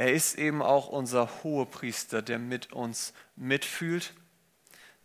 Er 0.00 0.14
ist 0.14 0.38
eben 0.38 0.62
auch 0.62 0.88
unser 0.88 1.28
Hohepriester, 1.42 2.22
der 2.22 2.38
mit 2.38 2.72
uns 2.72 3.12
mitfühlt, 3.36 4.14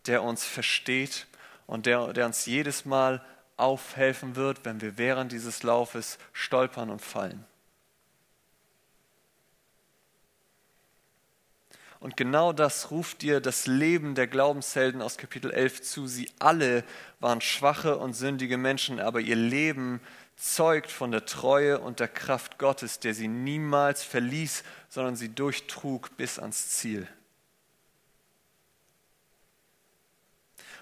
der 0.05 0.23
uns 0.23 0.45
versteht 0.45 1.27
und 1.67 1.85
der, 1.85 2.13
der 2.13 2.25
uns 2.25 2.45
jedes 2.45 2.85
Mal 2.85 3.21
aufhelfen 3.57 4.37
wird, 4.37 4.63
wenn 4.63 4.79
wir 4.79 4.97
während 4.97 5.33
dieses 5.33 5.63
Laufes 5.63 6.17
stolpern 6.31 6.89
und 6.89 7.01
fallen. 7.01 7.45
Und 11.99 12.15
genau 12.15 12.53
das 12.53 12.89
ruft 12.89 13.21
dir 13.21 13.41
das 13.41 13.67
Leben 13.67 14.15
der 14.15 14.27
Glaubenshelden 14.27 15.01
aus 15.01 15.17
Kapitel 15.17 15.51
11 15.51 15.81
zu. 15.81 16.07
Sie 16.07 16.31
alle 16.39 16.85
waren 17.19 17.41
schwache 17.41 17.97
und 17.97 18.13
sündige 18.13 18.57
Menschen, 18.57 19.01
aber 19.01 19.19
ihr 19.19 19.35
Leben 19.35 19.99
zeugt 20.35 20.91
von 20.91 21.11
der 21.11 21.25
Treue 21.25 21.79
und 21.79 21.99
der 21.99 22.07
Kraft 22.07 22.57
Gottes, 22.57 22.99
der 22.99 23.13
sie 23.13 23.27
niemals 23.27 24.03
verließ, 24.03 24.63
sondern 24.89 25.15
sie 25.15 25.29
durchtrug 25.29 26.15
bis 26.17 26.39
ans 26.39 26.69
Ziel. 26.69 27.07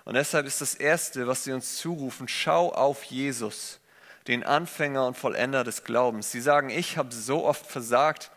Und 0.06 0.16
deshalb 0.16 0.46
ist 0.46 0.60
das 0.60 0.76
Erste, 0.76 1.28
was 1.28 1.44
sie 1.44 1.54
uns 1.54 1.78
zurufen, 1.78 2.28
schau 2.28 2.74
auf 2.74 3.04
Jesus, 3.04 3.80
den 4.28 4.44
Anfänger 4.44 5.08
und 5.08 5.18
Vollender 5.18 5.64
des 5.64 5.84
Glaubens. 5.84 6.32
Sie 6.32 6.42
sagen, 6.42 6.70
ich 6.70 6.98
habe 6.98 7.14
so 7.14 7.46
oft 7.46 7.66
versagt, 7.66 8.32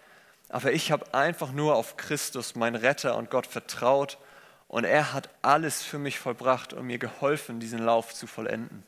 aber 0.48 0.72
ich 0.72 0.92
habe 0.92 1.12
einfach 1.12 1.50
nur 1.50 1.74
auf 1.74 1.96
Christus, 1.96 2.54
mein 2.54 2.76
Retter 2.76 3.16
und 3.16 3.30
Gott, 3.30 3.46
vertraut 3.46 4.18
und 4.68 4.84
er 4.84 5.12
hat 5.12 5.28
alles 5.42 5.82
für 5.82 5.98
mich 5.98 6.18
vollbracht 6.18 6.72
und 6.72 6.86
mir 6.86 6.98
geholfen, 6.98 7.60
diesen 7.60 7.80
Lauf 7.80 8.14
zu 8.14 8.26
vollenden. 8.26 8.84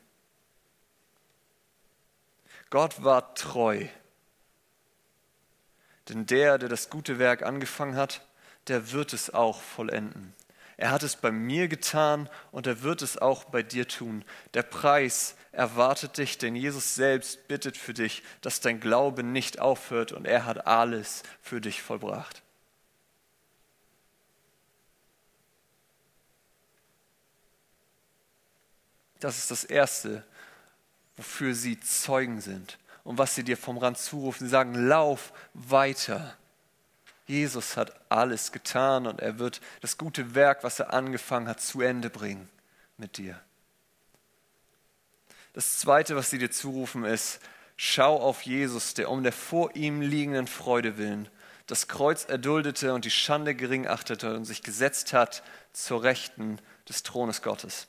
Gott 2.69 3.03
war 3.03 3.33
treu. 3.35 3.85
Denn 6.09 6.25
der, 6.25 6.57
der 6.57 6.69
das 6.69 6.89
gute 6.89 7.19
Werk 7.19 7.43
angefangen 7.43 7.95
hat, 7.95 8.21
der 8.67 8.91
wird 8.91 9.13
es 9.13 9.33
auch 9.33 9.61
vollenden. 9.61 10.33
Er 10.77 10.91
hat 10.91 11.03
es 11.03 11.17
bei 11.17 11.31
mir 11.31 11.67
getan 11.67 12.29
und 12.51 12.65
er 12.65 12.83
wird 12.83 13.01
es 13.01 13.17
auch 13.17 13.43
bei 13.43 13.63
dir 13.63 13.87
tun. 13.87 14.23
Der 14.53 14.63
Preis 14.63 15.35
erwartet 15.51 16.17
dich, 16.17 16.37
denn 16.37 16.55
Jesus 16.55 16.95
selbst 16.95 17.47
bittet 17.47 17.75
für 17.75 17.93
dich, 17.93 18.23
dass 18.41 18.61
dein 18.61 18.79
Glaube 18.79 19.23
nicht 19.23 19.59
aufhört 19.59 20.13
und 20.13 20.25
er 20.25 20.45
hat 20.45 20.67
alles 20.67 21.23
für 21.41 21.59
dich 21.59 21.81
vollbracht. 21.81 22.41
Das 29.19 29.37
ist 29.37 29.51
das 29.51 29.65
Erste, 29.65 30.23
wofür 31.19 31.53
sie 31.53 31.79
Zeugen 31.79 32.41
sind 32.41 32.79
und 33.03 33.17
was 33.17 33.35
sie 33.35 33.43
dir 33.43 33.57
vom 33.57 33.77
Rand 33.77 33.97
zurufen. 33.97 34.45
Sie 34.45 34.49
sagen, 34.49 34.73
lauf 34.87 35.31
weiter. 35.53 36.35
Jesus 37.27 37.77
hat 37.77 37.93
alles 38.09 38.51
getan 38.51 39.05
und 39.05 39.19
er 39.19 39.37
wird 39.37 39.61
das 39.81 39.97
gute 39.97 40.33
Werk, 40.33 40.63
was 40.63 40.79
er 40.79 40.93
angefangen 40.93 41.47
hat, 41.47 41.61
zu 41.61 41.81
Ende 41.81 42.09
bringen 42.09 42.49
mit 42.97 43.17
dir. 43.17 43.39
Das 45.53 45.77
Zweite, 45.77 46.15
was 46.15 46.31
sie 46.31 46.39
dir 46.39 46.49
zurufen, 46.49 47.05
ist, 47.05 47.39
schau 47.77 48.19
auf 48.19 48.41
Jesus, 48.41 48.95
der 48.95 49.11
um 49.11 49.21
der 49.21 49.33
vor 49.33 49.75
ihm 49.75 50.01
liegenden 50.01 50.47
Freude 50.47 50.97
willen 50.97 51.29
das 51.69 51.87
Kreuz 51.87 52.25
erduldete 52.25 52.95
und 52.95 53.05
die 53.05 53.11
Schande 53.11 53.53
gering 53.53 53.87
achtete 53.87 54.35
und 54.35 54.45
sich 54.45 54.63
gesetzt 54.63 55.13
hat 55.13 55.43
zur 55.71 56.01
Rechten 56.01 56.57
des 56.87 57.03
Thrones 57.03 57.43
Gottes. 57.43 57.87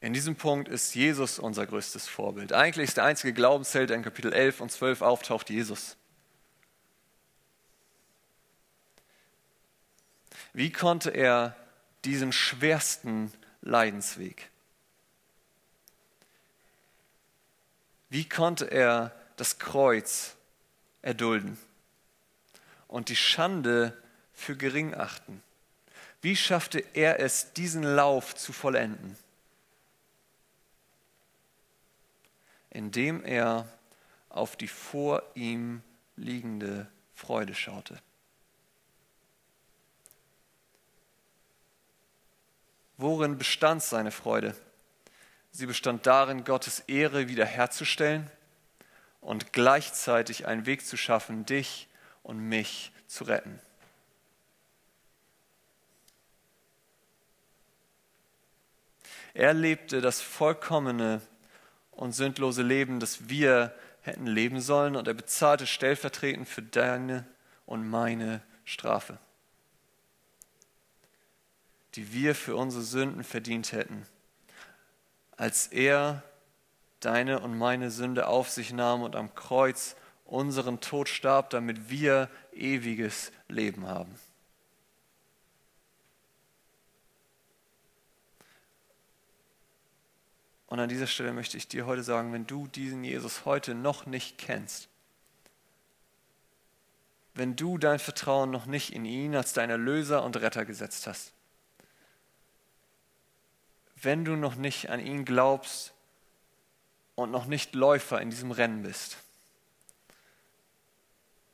In 0.00 0.12
diesem 0.12 0.36
Punkt 0.36 0.68
ist 0.68 0.94
Jesus 0.94 1.38
unser 1.38 1.66
größtes 1.66 2.06
Vorbild. 2.06 2.52
Eigentlich 2.52 2.88
ist 2.88 2.96
der 2.98 3.04
einzige 3.04 3.32
Glaubensheld, 3.32 3.90
der 3.90 3.96
in 3.96 4.04
Kapitel 4.04 4.32
11 4.32 4.60
und 4.60 4.70
12 4.70 5.02
auftaucht, 5.02 5.50
Jesus. 5.50 5.96
Wie 10.52 10.70
konnte 10.70 11.10
er 11.10 11.56
diesen 12.04 12.32
schwersten 12.32 13.32
Leidensweg? 13.60 14.50
Wie 18.08 18.28
konnte 18.28 18.66
er 18.70 19.14
das 19.36 19.58
Kreuz 19.58 20.36
erdulden 21.02 21.58
und 22.86 23.08
die 23.08 23.16
Schande 23.16 24.00
für 24.32 24.56
gering 24.56 24.94
achten? 24.94 25.42
Wie 26.22 26.36
schaffte 26.36 26.78
er 26.94 27.20
es, 27.20 27.52
diesen 27.52 27.82
Lauf 27.82 28.34
zu 28.34 28.52
vollenden? 28.52 29.16
Indem 32.70 33.24
er 33.24 33.66
auf 34.28 34.56
die 34.56 34.68
vor 34.68 35.22
ihm 35.34 35.82
liegende 36.16 36.86
Freude 37.14 37.54
schaute. 37.54 38.00
Worin 42.96 43.38
bestand 43.38 43.82
seine 43.82 44.10
Freude? 44.10 44.56
Sie 45.52 45.66
bestand 45.66 46.06
darin, 46.06 46.44
Gottes 46.44 46.80
Ehre 46.80 47.28
wiederherzustellen 47.28 48.28
und 49.20 49.52
gleichzeitig 49.52 50.46
einen 50.46 50.66
Weg 50.66 50.84
zu 50.84 50.96
schaffen, 50.96 51.46
dich 51.46 51.88
und 52.22 52.38
mich 52.38 52.92
zu 53.06 53.24
retten. 53.24 53.60
Er 59.34 59.54
lebte 59.54 60.00
das 60.00 60.20
vollkommene 60.20 61.20
und 61.98 62.12
sündlose 62.12 62.62
Leben, 62.62 63.00
das 63.00 63.28
wir 63.28 63.74
hätten 64.02 64.26
leben 64.26 64.60
sollen. 64.60 64.94
Und 64.94 65.08
er 65.08 65.14
bezahlte 65.14 65.66
stellvertretend 65.66 66.48
für 66.48 66.62
deine 66.62 67.26
und 67.66 67.88
meine 67.88 68.40
Strafe, 68.64 69.18
die 71.96 72.12
wir 72.12 72.36
für 72.36 72.54
unsere 72.54 72.84
Sünden 72.84 73.24
verdient 73.24 73.72
hätten. 73.72 74.06
Als 75.36 75.66
er 75.66 76.22
deine 77.00 77.40
und 77.40 77.58
meine 77.58 77.90
Sünde 77.90 78.28
auf 78.28 78.48
sich 78.48 78.72
nahm 78.72 79.02
und 79.02 79.16
am 79.16 79.34
Kreuz 79.34 79.96
unseren 80.24 80.80
Tod 80.80 81.08
starb, 81.08 81.50
damit 81.50 81.90
wir 81.90 82.30
ewiges 82.52 83.32
Leben 83.48 83.88
haben. 83.88 84.14
Und 90.68 90.80
an 90.80 90.88
dieser 90.88 91.06
Stelle 91.06 91.32
möchte 91.32 91.56
ich 91.56 91.66
dir 91.66 91.86
heute 91.86 92.02
sagen, 92.02 92.32
wenn 92.32 92.46
du 92.46 92.66
diesen 92.68 93.02
Jesus 93.02 93.44
heute 93.46 93.74
noch 93.74 94.06
nicht 94.06 94.38
kennst, 94.38 94.88
wenn 97.34 97.56
du 97.56 97.78
dein 97.78 97.98
Vertrauen 97.98 98.50
noch 98.50 98.66
nicht 98.66 98.92
in 98.92 99.04
ihn 99.04 99.34
als 99.34 99.52
deinen 99.52 99.70
Erlöser 99.70 100.22
und 100.24 100.36
Retter 100.36 100.64
gesetzt 100.64 101.06
hast, 101.06 101.32
wenn 103.96 104.24
du 104.24 104.36
noch 104.36 104.56
nicht 104.56 104.90
an 104.90 105.00
ihn 105.00 105.24
glaubst 105.24 105.94
und 107.14 107.30
noch 107.30 107.46
nicht 107.46 107.74
Läufer 107.74 108.20
in 108.20 108.30
diesem 108.30 108.50
Rennen 108.50 108.82
bist, 108.82 109.16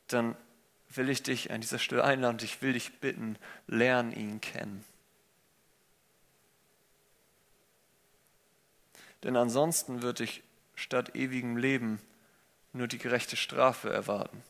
dann 0.08 0.36
will 0.88 1.08
ich 1.08 1.22
dich 1.22 1.50
an 1.52 1.60
dieser 1.60 1.78
Stelle 1.78 2.04
einladen, 2.04 2.38
ich 2.42 2.62
will 2.62 2.72
dich 2.72 2.98
bitten, 3.00 3.38
lern 3.66 4.12
ihn 4.12 4.40
kennen. 4.40 4.84
Denn 9.24 9.36
ansonsten 9.36 10.02
wird 10.02 10.18
dich 10.18 10.42
statt 10.74 11.16
ewigem 11.16 11.56
Leben 11.56 11.98
nur 12.74 12.86
die 12.88 12.98
gerechte 12.98 13.36
Strafe 13.36 13.90
erwarten. 13.90 14.42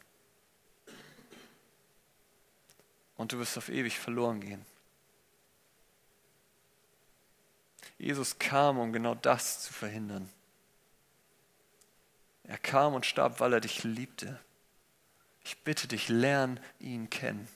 Und 3.16 3.32
du 3.32 3.38
wirst 3.38 3.56
auf 3.56 3.68
ewig 3.68 4.00
verloren 4.00 4.40
gehen. 4.40 4.66
Jesus 7.98 8.40
kam, 8.40 8.78
um 8.78 8.92
genau 8.92 9.14
das 9.14 9.62
zu 9.62 9.72
verhindern. 9.72 10.28
Er 12.42 12.58
kam 12.58 12.94
und 12.94 13.06
starb, 13.06 13.38
weil 13.38 13.52
er 13.52 13.60
dich 13.60 13.84
liebte. 13.84 14.40
Ich 15.44 15.58
bitte 15.58 15.86
dich, 15.86 16.08
lern 16.08 16.58
ihn 16.80 17.08
kennen. 17.10 17.46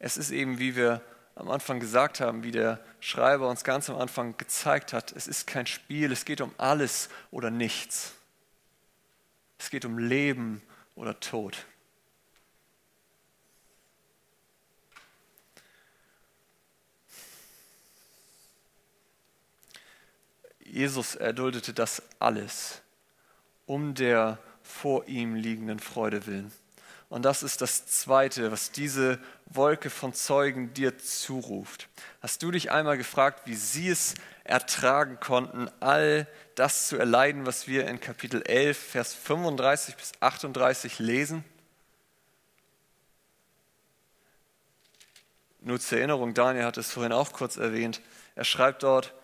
Es 0.00 0.16
ist 0.16 0.32
eben, 0.32 0.58
wie 0.58 0.74
wir 0.74 1.00
am 1.36 1.50
Anfang 1.50 1.78
gesagt 1.80 2.20
haben, 2.20 2.42
wie 2.42 2.50
der 2.50 2.80
Schreiber 2.98 3.48
uns 3.48 3.62
ganz 3.62 3.88
am 3.90 3.96
Anfang 3.96 4.36
gezeigt 4.38 4.92
hat, 4.92 5.12
es 5.12 5.28
ist 5.28 5.46
kein 5.46 5.66
Spiel, 5.66 6.10
es 6.10 6.24
geht 6.24 6.40
um 6.40 6.52
alles 6.56 7.10
oder 7.30 7.50
nichts. 7.50 8.14
Es 9.58 9.70
geht 9.70 9.84
um 9.84 9.98
Leben 9.98 10.62
oder 10.94 11.20
Tod. 11.20 11.66
Jesus 20.60 21.14
erduldete 21.14 21.72
das 21.72 22.02
alles 22.18 22.82
um 23.66 23.94
der 23.94 24.38
vor 24.62 25.06
ihm 25.06 25.34
liegenden 25.34 25.80
Freude 25.80 26.26
willen. 26.26 26.52
Und 27.08 27.24
das 27.24 27.42
ist 27.42 27.60
das 27.60 27.86
Zweite, 27.86 28.50
was 28.50 28.72
diese 28.72 29.20
Wolke 29.46 29.90
von 29.90 30.12
Zeugen 30.12 30.74
dir 30.74 30.98
zuruft. 30.98 31.88
Hast 32.20 32.42
du 32.42 32.50
dich 32.50 32.72
einmal 32.72 32.98
gefragt, 32.98 33.42
wie 33.44 33.54
sie 33.54 33.88
es 33.88 34.14
ertragen 34.42 35.20
konnten, 35.20 35.70
all 35.78 36.26
das 36.56 36.88
zu 36.88 36.96
erleiden, 36.96 37.46
was 37.46 37.68
wir 37.68 37.86
in 37.86 38.00
Kapitel 38.00 38.42
11, 38.42 38.76
Vers 38.76 39.14
35 39.14 39.94
bis 39.94 40.12
38 40.18 40.98
lesen? 40.98 41.44
Nur 45.60 45.78
zur 45.78 45.98
Erinnerung, 45.98 46.34
Daniel 46.34 46.64
hat 46.64 46.76
es 46.76 46.92
vorhin 46.92 47.12
auch 47.12 47.32
kurz 47.32 47.56
erwähnt. 47.56 48.00
Er 48.34 48.44
schreibt 48.44 48.82
dort, 48.82 49.14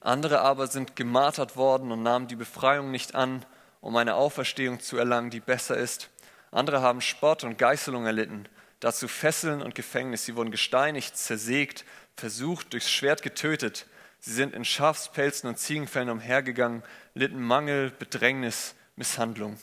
andere 0.00 0.40
aber 0.40 0.66
sind 0.66 0.94
gemartert 0.94 1.56
worden 1.56 1.90
und 1.90 2.02
nahmen 2.02 2.28
die 2.28 2.36
Befreiung 2.36 2.90
nicht 2.90 3.14
an, 3.14 3.46
um 3.80 3.96
eine 3.96 4.14
Auferstehung 4.14 4.80
zu 4.80 4.98
erlangen, 4.98 5.30
die 5.30 5.40
besser 5.40 5.76
ist 5.76 6.10
andere 6.50 6.80
haben 6.80 7.00
Spott 7.00 7.44
und 7.44 7.58
Geißelung 7.58 8.06
erlitten, 8.06 8.48
dazu 8.80 9.08
Fesseln 9.08 9.62
und 9.62 9.74
Gefängnis. 9.74 10.24
Sie 10.24 10.36
wurden 10.36 10.50
gesteinigt, 10.50 11.16
zersägt, 11.16 11.84
versucht, 12.16 12.72
durchs 12.72 12.90
Schwert 12.90 13.22
getötet. 13.22 13.86
Sie 14.20 14.32
sind 14.32 14.54
in 14.54 14.64
Schafspelzen 14.64 15.48
und 15.48 15.58
Ziegenfällen 15.58 16.10
umhergegangen, 16.10 16.82
litten 17.14 17.40
Mangel, 17.40 17.90
Bedrängnis, 17.90 18.74
Misshandlung. 18.96 19.58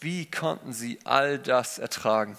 Wie 0.00 0.30
konnten 0.30 0.72
sie 0.72 1.00
all 1.04 1.38
das 1.38 1.78
ertragen? 1.78 2.38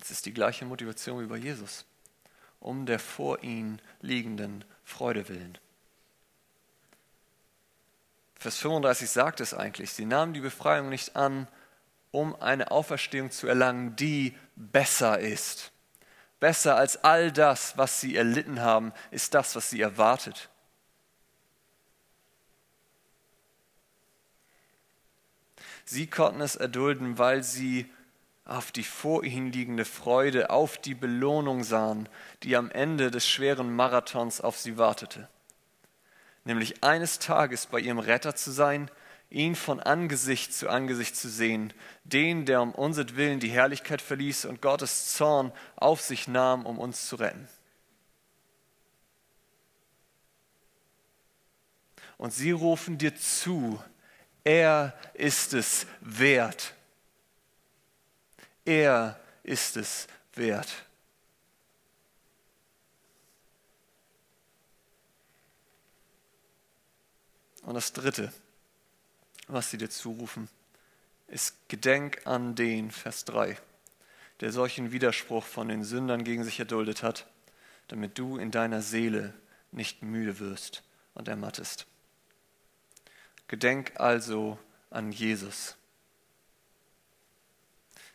Es 0.00 0.12
ist 0.12 0.26
die 0.26 0.32
gleiche 0.32 0.64
Motivation 0.64 1.20
wie 1.20 1.26
bei 1.26 1.36
Jesus 1.36 1.84
um 2.60 2.86
der 2.86 2.98
vor 2.98 3.42
ihnen 3.42 3.80
liegenden 4.00 4.64
Freude 4.84 5.28
willen. 5.28 5.58
Vers 8.34 8.58
35 8.58 9.10
sagt 9.10 9.40
es 9.40 9.54
eigentlich, 9.54 9.92
sie 9.92 10.04
nahmen 10.04 10.34
die 10.34 10.40
Befreiung 10.40 10.88
nicht 10.88 11.16
an, 11.16 11.48
um 12.10 12.40
eine 12.40 12.70
Auferstehung 12.70 13.30
zu 13.30 13.46
erlangen, 13.46 13.96
die 13.96 14.36
besser 14.54 15.18
ist. 15.18 15.72
Besser 16.38 16.76
als 16.76 17.02
all 17.02 17.32
das, 17.32 17.76
was 17.78 18.00
sie 18.00 18.14
erlitten 18.14 18.60
haben, 18.60 18.92
ist 19.10 19.34
das, 19.34 19.56
was 19.56 19.70
sie 19.70 19.80
erwartet. 19.80 20.50
Sie 25.84 26.06
konnten 26.08 26.40
es 26.40 26.56
erdulden, 26.56 27.16
weil 27.18 27.42
sie 27.42 27.90
auf 28.46 28.70
die 28.70 28.84
vor 28.84 29.24
ihnen 29.24 29.52
liegende 29.52 29.84
Freude, 29.84 30.50
auf 30.50 30.78
die 30.78 30.94
Belohnung 30.94 31.64
sahen, 31.64 32.08
die 32.44 32.56
am 32.56 32.70
Ende 32.70 33.10
des 33.10 33.28
schweren 33.28 33.74
Marathons 33.74 34.40
auf 34.40 34.56
sie 34.56 34.78
wartete. 34.78 35.28
Nämlich 36.44 36.84
eines 36.84 37.18
Tages 37.18 37.66
bei 37.66 37.80
ihrem 37.80 37.98
Retter 37.98 38.36
zu 38.36 38.52
sein, 38.52 38.88
ihn 39.30 39.56
von 39.56 39.80
Angesicht 39.80 40.54
zu 40.54 40.68
Angesicht 40.68 41.16
zu 41.16 41.28
sehen, 41.28 41.72
den, 42.04 42.46
der 42.46 42.62
um 42.62 42.72
unsertwillen 42.72 43.40
die 43.40 43.50
Herrlichkeit 43.50 44.00
verließ 44.00 44.44
und 44.44 44.62
Gottes 44.62 45.12
Zorn 45.14 45.50
auf 45.74 46.00
sich 46.00 46.28
nahm, 46.28 46.64
um 46.64 46.78
uns 46.78 47.08
zu 47.08 47.16
retten. 47.16 47.48
Und 52.16 52.32
sie 52.32 52.52
rufen 52.52 52.96
dir 52.96 53.16
zu, 53.16 53.82
er 54.44 54.96
ist 55.14 55.52
es 55.52 55.88
wert 56.00 56.75
er 58.66 59.18
ist 59.42 59.76
es 59.76 60.08
wert. 60.34 60.84
Und 67.62 67.74
das 67.74 67.92
Dritte, 67.92 68.32
was 69.48 69.70
sie 69.70 69.78
dir 69.78 69.88
zurufen, 69.88 70.48
ist 71.28 71.56
Gedenk 71.68 72.24
an 72.26 72.54
den, 72.54 72.90
Vers 72.90 73.24
3, 73.24 73.56
der 74.40 74.52
solchen 74.52 74.92
Widerspruch 74.92 75.44
von 75.44 75.68
den 75.68 75.82
Sündern 75.82 76.22
gegen 76.22 76.44
sich 76.44 76.60
erduldet 76.60 77.02
hat, 77.02 77.26
damit 77.88 78.18
du 78.18 78.36
in 78.36 78.50
deiner 78.50 78.82
Seele 78.82 79.32
nicht 79.72 80.02
müde 80.02 80.38
wirst 80.38 80.82
und 81.14 81.28
ermattest. 81.28 81.86
Gedenk 83.48 83.98
also 83.98 84.58
an 84.90 85.10
Jesus 85.10 85.76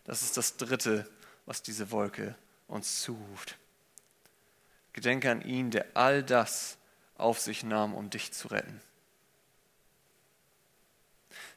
das 0.03 0.21
ist 0.21 0.37
das 0.37 0.57
Dritte, 0.57 1.09
was 1.45 1.61
diese 1.61 1.91
Wolke 1.91 2.35
uns 2.67 3.01
zuruft. 3.01 3.57
Gedenke 4.93 5.31
an 5.31 5.41
ihn, 5.41 5.71
der 5.71 5.85
all 5.93 6.23
das 6.23 6.77
auf 7.15 7.39
sich 7.39 7.63
nahm, 7.63 7.93
um 7.93 8.09
dich 8.09 8.33
zu 8.33 8.47
retten. 8.49 8.81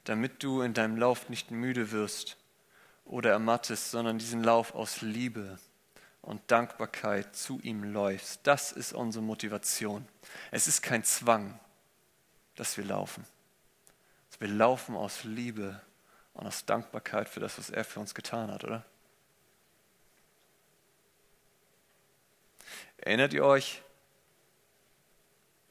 Damit 0.05 0.43
du 0.43 0.61
in 0.61 0.75
deinem 0.75 0.97
Lauf 0.97 1.29
nicht 1.29 1.51
müde 1.51 1.91
wirst 1.91 2.37
oder 3.05 3.31
ermattest, 3.31 3.91
sondern 3.91 4.19
diesen 4.19 4.45
Lauf 4.45 4.75
aus 4.75 5.01
Liebe 5.01 5.59
und 6.21 6.43
Dankbarkeit 6.51 7.35
zu 7.35 7.61
ihm 7.61 7.83
läufst. 7.85 8.41
Das 8.45 8.73
ist 8.73 8.93
unsere 8.93 9.25
Motivation. 9.25 10.07
Es 10.51 10.69
ist 10.69 10.83
kein 10.83 11.05
Zwang, 11.05 11.59
dass 12.57 12.77
wir 12.77 12.85
laufen. 12.85 13.25
Wir 14.39 14.49
laufen 14.49 14.97
aus 14.97 15.25
Liebe 15.25 15.81
und 16.35 16.47
aus 16.47 16.65
Dankbarkeit 16.67 17.29
für 17.29 17.41
das, 17.41 17.59
was 17.59 17.71
er 17.71 17.85
für 17.85 18.01
uns 18.01 18.15
getan 18.15 18.51
hat, 18.51 18.65
oder? 18.65 18.85
Erinnert 22.99 23.33
ihr 23.33 23.45
euch 23.45 23.83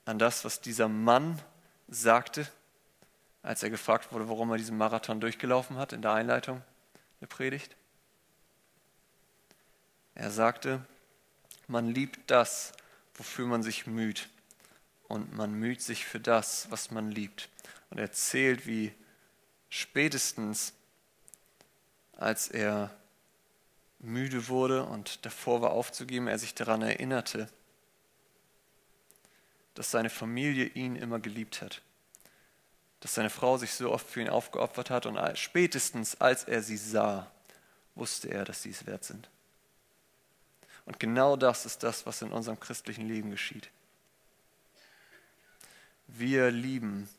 an 0.06 0.20
das, 0.20 0.46
was 0.46 0.62
dieser 0.62 0.88
Mann 0.88 1.42
sagte, 1.88 2.48
als 3.42 3.64
er 3.64 3.70
gefragt 3.70 4.12
wurde, 4.12 4.30
warum 4.30 4.52
er 4.52 4.58
diesen 4.58 4.78
Marathon 4.78 5.20
durchgelaufen 5.20 5.78
hat 5.78 5.94
in 5.94 6.02
der 6.02 6.14
Einleitung 6.14 6.62
der 7.22 7.28
Predigt? 7.28 7.76
Er 10.16 10.32
sagte, 10.32 10.86
man 11.68 11.88
liebt 11.90 12.20
das, 12.30 12.74
wofür 13.16 13.48
man 13.48 13.64
sich 13.64 13.88
müht, 13.88 14.30
und 15.08 15.36
man 15.36 15.54
müht 15.54 15.82
sich 15.82 16.06
für 16.06 16.20
das, 16.20 16.72
was 16.72 16.92
man 16.92 17.12
liebt. 17.12 17.50
Und 17.90 17.98
er 17.98 18.06
erzählt, 18.06 18.66
wie 18.66 18.94
spätestens 19.74 20.74
als 22.16 22.48
er 22.48 22.96
müde 23.98 24.48
wurde 24.48 24.84
und 24.84 25.26
davor 25.26 25.64
war 25.64 25.72
aufzugeben, 25.72 26.28
er 26.28 26.38
sich 26.38 26.54
daran 26.54 26.84
erinnerte, 26.84 27.50
dass 29.74 29.90
seine 29.90 30.12
Familie 30.12 30.66
ihn 30.66 30.96
immer 30.96 31.20
geliebt 31.20 31.64
hat, 31.64 31.82
dass 33.00 33.16
seine 33.16 33.32
Frau 33.32 33.58
sich 33.58 33.74
so 33.74 33.92
oft 33.92 34.08
für 34.08 34.22
ihn 34.22 34.30
aufgeopfert 34.30 34.92
hat 34.92 35.08
und 35.08 35.20
spätestens 35.38 36.22
als 36.22 36.44
er 36.44 36.62
sie 36.62 36.78
sah, 36.78 37.32
wusste 37.96 38.30
er, 38.30 38.46
dass 38.46 38.62
sie 38.62 38.70
es 38.70 38.86
wert 38.86 39.04
sind. 39.04 39.28
Und 40.86 41.00
genau 41.00 41.36
das 41.36 41.66
ist 41.66 41.82
das, 41.82 42.06
was 42.06 42.22
in 42.22 42.32
unserem 42.32 42.60
christlichen 42.60 43.08
Leben 43.08 43.32
geschieht. 43.32 43.72
Wir 46.06 46.52
lieben, 46.52 47.10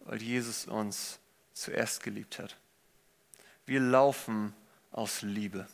weil 0.00 0.20
Jesus 0.20 0.66
uns 0.66 1.20
zuerst 1.52 2.02
geliebt 2.02 2.38
hat. 2.38 2.56
Wir 3.66 3.80
laufen 3.80 4.54
aus 4.90 5.22
Liebe. 5.22 5.66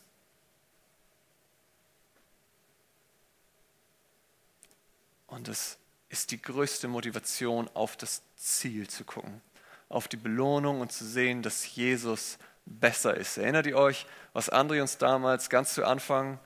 Und 5.26 5.48
es 5.48 5.78
ist 6.08 6.30
die 6.30 6.40
größte 6.40 6.88
Motivation, 6.88 7.68
auf 7.74 7.96
das 7.96 8.22
Ziel 8.36 8.88
zu 8.88 9.04
gucken, 9.04 9.42
auf 9.88 10.08
die 10.08 10.16
Belohnung 10.16 10.80
und 10.80 10.90
zu 10.92 11.04
sehen, 11.04 11.42
dass 11.42 11.74
Jesus 11.74 12.38
besser 12.64 13.16
ist. 13.16 13.38
Erinnert 13.38 13.66
ihr 13.66 13.76
euch, 13.76 14.06
was 14.32 14.50
André 14.50 14.80
uns 14.80 14.98
damals 14.98 15.50
ganz 15.50 15.74
zu 15.74 15.84
Anfang, 15.84 16.38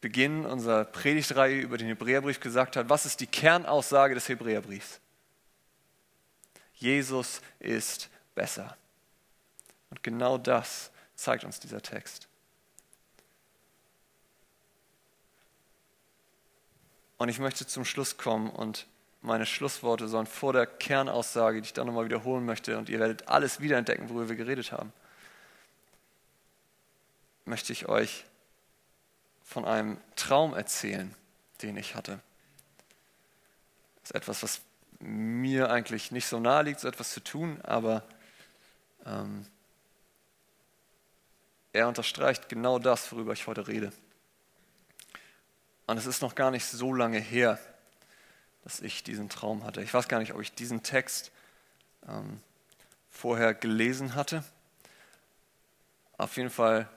Beginn 0.00 0.44
unserer 0.44 0.84
Predigtreihe 0.84 1.60
über 1.60 1.78
den 1.78 1.88
Hebräerbrief 1.88 2.38
gesagt 2.38 2.76
hat? 2.76 2.90
Was 2.90 3.06
ist 3.06 3.20
die 3.20 3.26
Kernaussage 3.26 4.14
des 4.14 4.28
Hebräerbriefs? 4.28 5.00
Jesus 6.74 7.40
ist 7.58 8.10
besser. 8.34 8.76
Und 9.90 10.02
genau 10.02 10.38
das 10.38 10.90
zeigt 11.14 11.44
uns 11.44 11.60
dieser 11.60 11.82
Text. 11.82 12.28
Und 17.16 17.28
ich 17.28 17.38
möchte 17.38 17.66
zum 17.66 17.84
Schluss 17.84 18.16
kommen 18.16 18.50
und 18.50 18.86
meine 19.22 19.46
Schlussworte 19.46 20.08
sollen 20.08 20.26
vor 20.26 20.52
der 20.52 20.66
Kernaussage, 20.66 21.62
die 21.62 21.66
ich 21.66 21.72
dann 21.72 21.86
nochmal 21.86 22.04
wiederholen 22.04 22.44
möchte, 22.44 22.76
und 22.76 22.88
ihr 22.90 22.98
werdet 22.98 23.28
alles 23.28 23.60
wiederentdecken, 23.60 24.10
worüber 24.10 24.28
wir 24.28 24.36
geredet 24.36 24.72
haben, 24.72 24.92
möchte 27.46 27.72
ich 27.72 27.88
euch 27.88 28.24
von 29.42 29.64
einem 29.64 29.98
Traum 30.16 30.54
erzählen, 30.54 31.14
den 31.62 31.76
ich 31.76 31.94
hatte. 31.94 32.20
Das 34.02 34.10
ist 34.10 34.16
etwas, 34.16 34.42
was 34.42 34.60
mir 34.98 35.70
eigentlich 35.70 36.10
nicht 36.10 36.26
so 36.26 36.40
nahe 36.40 36.64
liegt, 36.64 36.80
so 36.80 36.88
etwas 36.88 37.12
zu 37.12 37.20
tun, 37.20 37.60
aber 37.62 38.02
ähm, 39.04 39.46
er 41.72 41.88
unterstreicht 41.88 42.48
genau 42.48 42.78
das, 42.78 43.10
worüber 43.12 43.32
ich 43.32 43.46
heute 43.46 43.66
rede. 43.66 43.92
Und 45.86 45.98
es 45.98 46.06
ist 46.06 46.22
noch 46.22 46.34
gar 46.34 46.50
nicht 46.50 46.64
so 46.64 46.94
lange 46.94 47.18
her, 47.18 47.58
dass 48.62 48.80
ich 48.80 49.02
diesen 49.02 49.28
Traum 49.28 49.64
hatte. 49.64 49.82
Ich 49.82 49.92
weiß 49.92 50.08
gar 50.08 50.18
nicht, 50.18 50.32
ob 50.32 50.40
ich 50.40 50.54
diesen 50.54 50.82
Text 50.82 51.30
ähm, 52.08 52.40
vorher 53.10 53.54
gelesen 53.54 54.14
hatte. 54.14 54.44
Auf 56.16 56.36
jeden 56.36 56.50
Fall 56.50 56.88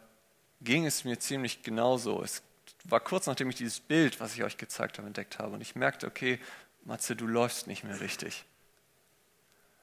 ging 0.62 0.86
es 0.86 1.03
mir 1.03 1.20
ziemlich 1.20 1.64
genauso. 1.64 2.24
Es 2.24 2.41
war 2.86 2.99
kurz 2.99 3.28
nachdem 3.28 3.49
ich 3.49 3.55
dieses 3.55 3.80
Bild, 3.80 4.20
was 4.20 4.36
ich 4.36 4.43
euch 4.43 4.58
gezeigt 4.58 4.97
habe, 4.97 5.08
entdeckt 5.08 5.39
habe. 5.39 5.53
Und 5.53 5.62
ich 5.62 5.76
merkte, 5.76 6.08
okay, 6.08 6.39
Matze, 6.86 7.16
du 7.16 7.28
läufst 7.28 7.68
nicht 7.68 7.84
mehr 7.84 7.99
richtig. 7.99 8.45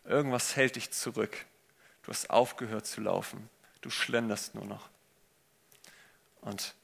Irgendwas 0.04 0.56
hält 0.56 0.76
dich 0.76 0.90
zurück. 0.90 1.46
Du 2.04 2.10
hast 2.10 2.30
aufgehört 2.30 2.86
zu 2.86 3.00
laufen. 3.00 3.48
Du 3.80 3.90
schlenderst 3.90 4.54
nur 4.54 4.66
noch. 4.66 4.88
Und 6.42 6.74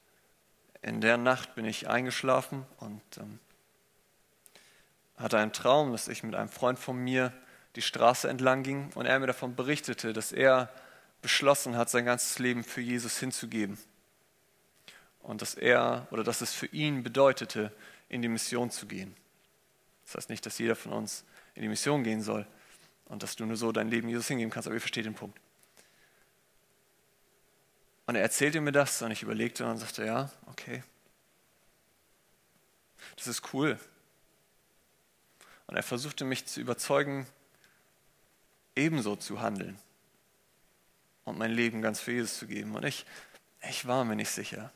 in 0.81 0.99
der 1.01 1.17
Nacht 1.17 1.53
bin 1.55 1.65
ich 1.65 1.87
eingeschlafen 1.87 2.65
und 2.77 3.01
ähm, 3.17 3.39
hatte 5.17 5.37
einen 5.37 5.53
Traum, 5.53 5.91
dass 5.91 6.07
ich 6.07 6.23
mit 6.23 6.33
einem 6.33 6.49
Freund 6.49 6.79
von 6.79 6.97
mir 6.97 7.31
die 7.75 7.83
Straße 7.83 8.27
entlang 8.27 8.63
ging 8.63 8.91
und 8.95 9.05
er 9.05 9.19
mir 9.19 9.27
davon 9.27 9.55
berichtete, 9.55 10.11
dass 10.11 10.31
er 10.31 10.69
beschlossen 11.21 11.77
hat, 11.77 11.89
sein 11.89 12.05
ganzes 12.05 12.39
Leben 12.39 12.63
für 12.63 12.81
Jesus 12.81 13.19
hinzugeben. 13.19 13.77
Und 15.21 15.43
dass 15.43 15.53
er 15.53 16.07
oder 16.09 16.23
dass 16.23 16.41
es 16.41 16.51
für 16.51 16.65
ihn 16.67 17.03
bedeutete, 17.03 17.71
in 18.09 18.23
die 18.23 18.27
Mission 18.27 18.71
zu 18.71 18.87
gehen. 18.87 19.15
Das 20.05 20.15
heißt 20.15 20.29
nicht, 20.31 20.45
dass 20.47 20.57
jeder 20.57 20.75
von 20.75 20.91
uns 20.91 21.23
in 21.53 21.61
die 21.61 21.67
Mission 21.67 22.03
gehen 22.03 22.23
soll 22.23 22.47
und 23.11 23.23
dass 23.23 23.35
du 23.35 23.45
nur 23.45 23.57
so 23.57 23.73
dein 23.73 23.89
Leben 23.89 24.07
Jesus 24.07 24.27
hingeben 24.27 24.49
kannst, 24.49 24.67
aber 24.67 24.75
ihr 24.75 24.81
versteht 24.81 25.05
den 25.05 25.15
Punkt. 25.15 25.37
Und 28.07 28.15
er 28.15 28.21
erzählte 28.21 28.61
mir 28.61 28.71
das 28.71 29.01
und 29.01 29.11
ich 29.11 29.21
überlegte 29.21 29.65
und 29.65 29.77
sagte, 29.77 30.05
ja, 30.05 30.31
okay. 30.47 30.81
Das 33.17 33.27
ist 33.27 33.53
cool. 33.53 33.77
Und 35.67 35.75
er 35.75 35.83
versuchte 35.83 36.23
mich 36.23 36.45
zu 36.45 36.61
überzeugen, 36.61 37.27
ebenso 38.77 39.17
zu 39.17 39.41
handeln 39.41 39.77
und 41.25 41.37
mein 41.37 41.51
Leben 41.51 41.81
ganz 41.81 41.99
für 41.99 42.13
Jesus 42.13 42.37
zu 42.37 42.47
geben. 42.47 42.75
Und 42.75 42.85
ich, 42.85 43.05
ich 43.69 43.85
war 43.87 44.05
mir 44.05 44.15
nicht 44.15 44.31
sicher. 44.31 44.71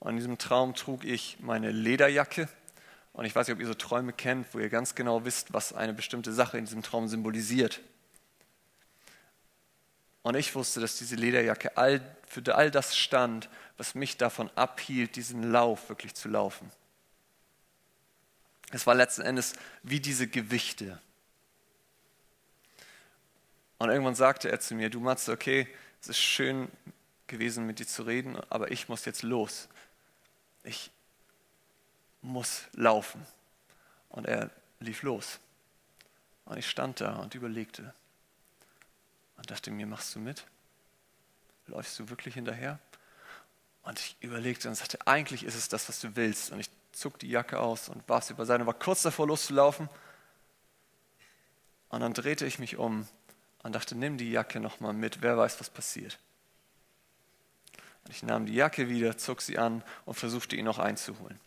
Und 0.00 0.12
in 0.12 0.16
diesem 0.16 0.38
Traum 0.38 0.74
trug 0.74 1.04
ich 1.04 1.36
meine 1.40 1.70
Lederjacke. 1.70 2.48
Und 3.14 3.24
ich 3.24 3.34
weiß 3.34 3.46
nicht, 3.46 3.54
ob 3.54 3.60
ihr 3.60 3.66
so 3.66 3.74
Träume 3.74 4.12
kennt, 4.12 4.52
wo 4.52 4.58
ihr 4.58 4.68
ganz 4.68 4.96
genau 4.96 5.24
wisst, 5.24 5.52
was 5.52 5.72
eine 5.72 5.94
bestimmte 5.94 6.32
Sache 6.32 6.58
in 6.58 6.64
diesem 6.64 6.82
Traum 6.82 7.06
symbolisiert. 7.08 7.80
Und 10.22 10.34
ich 10.34 10.54
wusste, 10.54 10.80
dass 10.80 10.98
diese 10.98 11.14
Lederjacke 11.14 11.76
all, 11.76 12.00
für 12.26 12.54
all 12.54 12.72
das 12.72 12.96
stand, 12.96 13.48
was 13.76 13.94
mich 13.94 14.16
davon 14.16 14.50
abhielt, 14.56 15.14
diesen 15.14 15.52
Lauf 15.52 15.88
wirklich 15.88 16.14
zu 16.14 16.28
laufen. 16.28 16.70
Es 18.72 18.86
war 18.86 18.96
letzten 18.96 19.22
Endes 19.22 19.52
wie 19.84 20.00
diese 20.00 20.26
Gewichte. 20.26 21.00
Und 23.78 23.90
irgendwann 23.90 24.16
sagte 24.16 24.50
er 24.50 24.58
zu 24.58 24.74
mir, 24.74 24.90
du 24.90 24.98
Matze, 24.98 25.30
okay, 25.30 25.68
es 26.00 26.08
ist 26.08 26.18
schön 26.18 26.68
gewesen, 27.28 27.66
mit 27.66 27.78
dir 27.78 27.86
zu 27.86 28.02
reden, 28.02 28.36
aber 28.50 28.72
ich 28.72 28.88
muss 28.88 29.04
jetzt 29.04 29.22
los. 29.22 29.68
Ich 30.64 30.90
muss 32.24 32.64
laufen. 32.72 33.24
Und 34.08 34.26
er 34.26 34.50
lief 34.80 35.02
los. 35.02 35.38
Und 36.44 36.58
ich 36.58 36.68
stand 36.68 37.00
da 37.00 37.16
und 37.16 37.34
überlegte 37.34 37.94
und 39.36 39.50
dachte 39.50 39.70
mir, 39.70 39.86
machst 39.86 40.14
du 40.14 40.18
mit? 40.18 40.44
Läufst 41.66 41.98
du 41.98 42.08
wirklich 42.08 42.34
hinterher? 42.34 42.78
Und 43.82 43.98
ich 43.98 44.16
überlegte 44.20 44.68
und 44.68 44.74
sagte, 44.74 45.06
eigentlich 45.06 45.44
ist 45.44 45.54
es 45.54 45.68
das, 45.68 45.88
was 45.88 46.00
du 46.00 46.16
willst. 46.16 46.50
Und 46.52 46.60
ich 46.60 46.70
zog 46.92 47.18
die 47.18 47.28
Jacke 47.28 47.60
aus 47.60 47.88
und 47.88 48.06
warf 48.08 48.24
sie 48.24 48.34
beiseite 48.34 48.62
und 48.62 48.66
war 48.66 48.74
kurz 48.74 49.02
davor 49.02 49.26
loszulaufen. 49.26 49.88
Und 51.88 52.00
dann 52.00 52.14
drehte 52.14 52.46
ich 52.46 52.58
mich 52.58 52.76
um 52.76 53.06
und 53.62 53.74
dachte, 53.74 53.94
nimm 53.94 54.18
die 54.18 54.30
Jacke 54.30 54.60
nochmal 54.60 54.92
mit, 54.92 55.22
wer 55.22 55.36
weiß, 55.36 55.60
was 55.60 55.70
passiert. 55.70 56.18
Und 58.04 58.10
ich 58.10 58.22
nahm 58.22 58.46
die 58.46 58.54
Jacke 58.54 58.88
wieder, 58.88 59.16
zog 59.16 59.40
sie 59.40 59.58
an 59.58 59.82
und 60.04 60.14
versuchte 60.14 60.56
ihn 60.56 60.64
noch 60.66 60.78
einzuholen. 60.78 61.38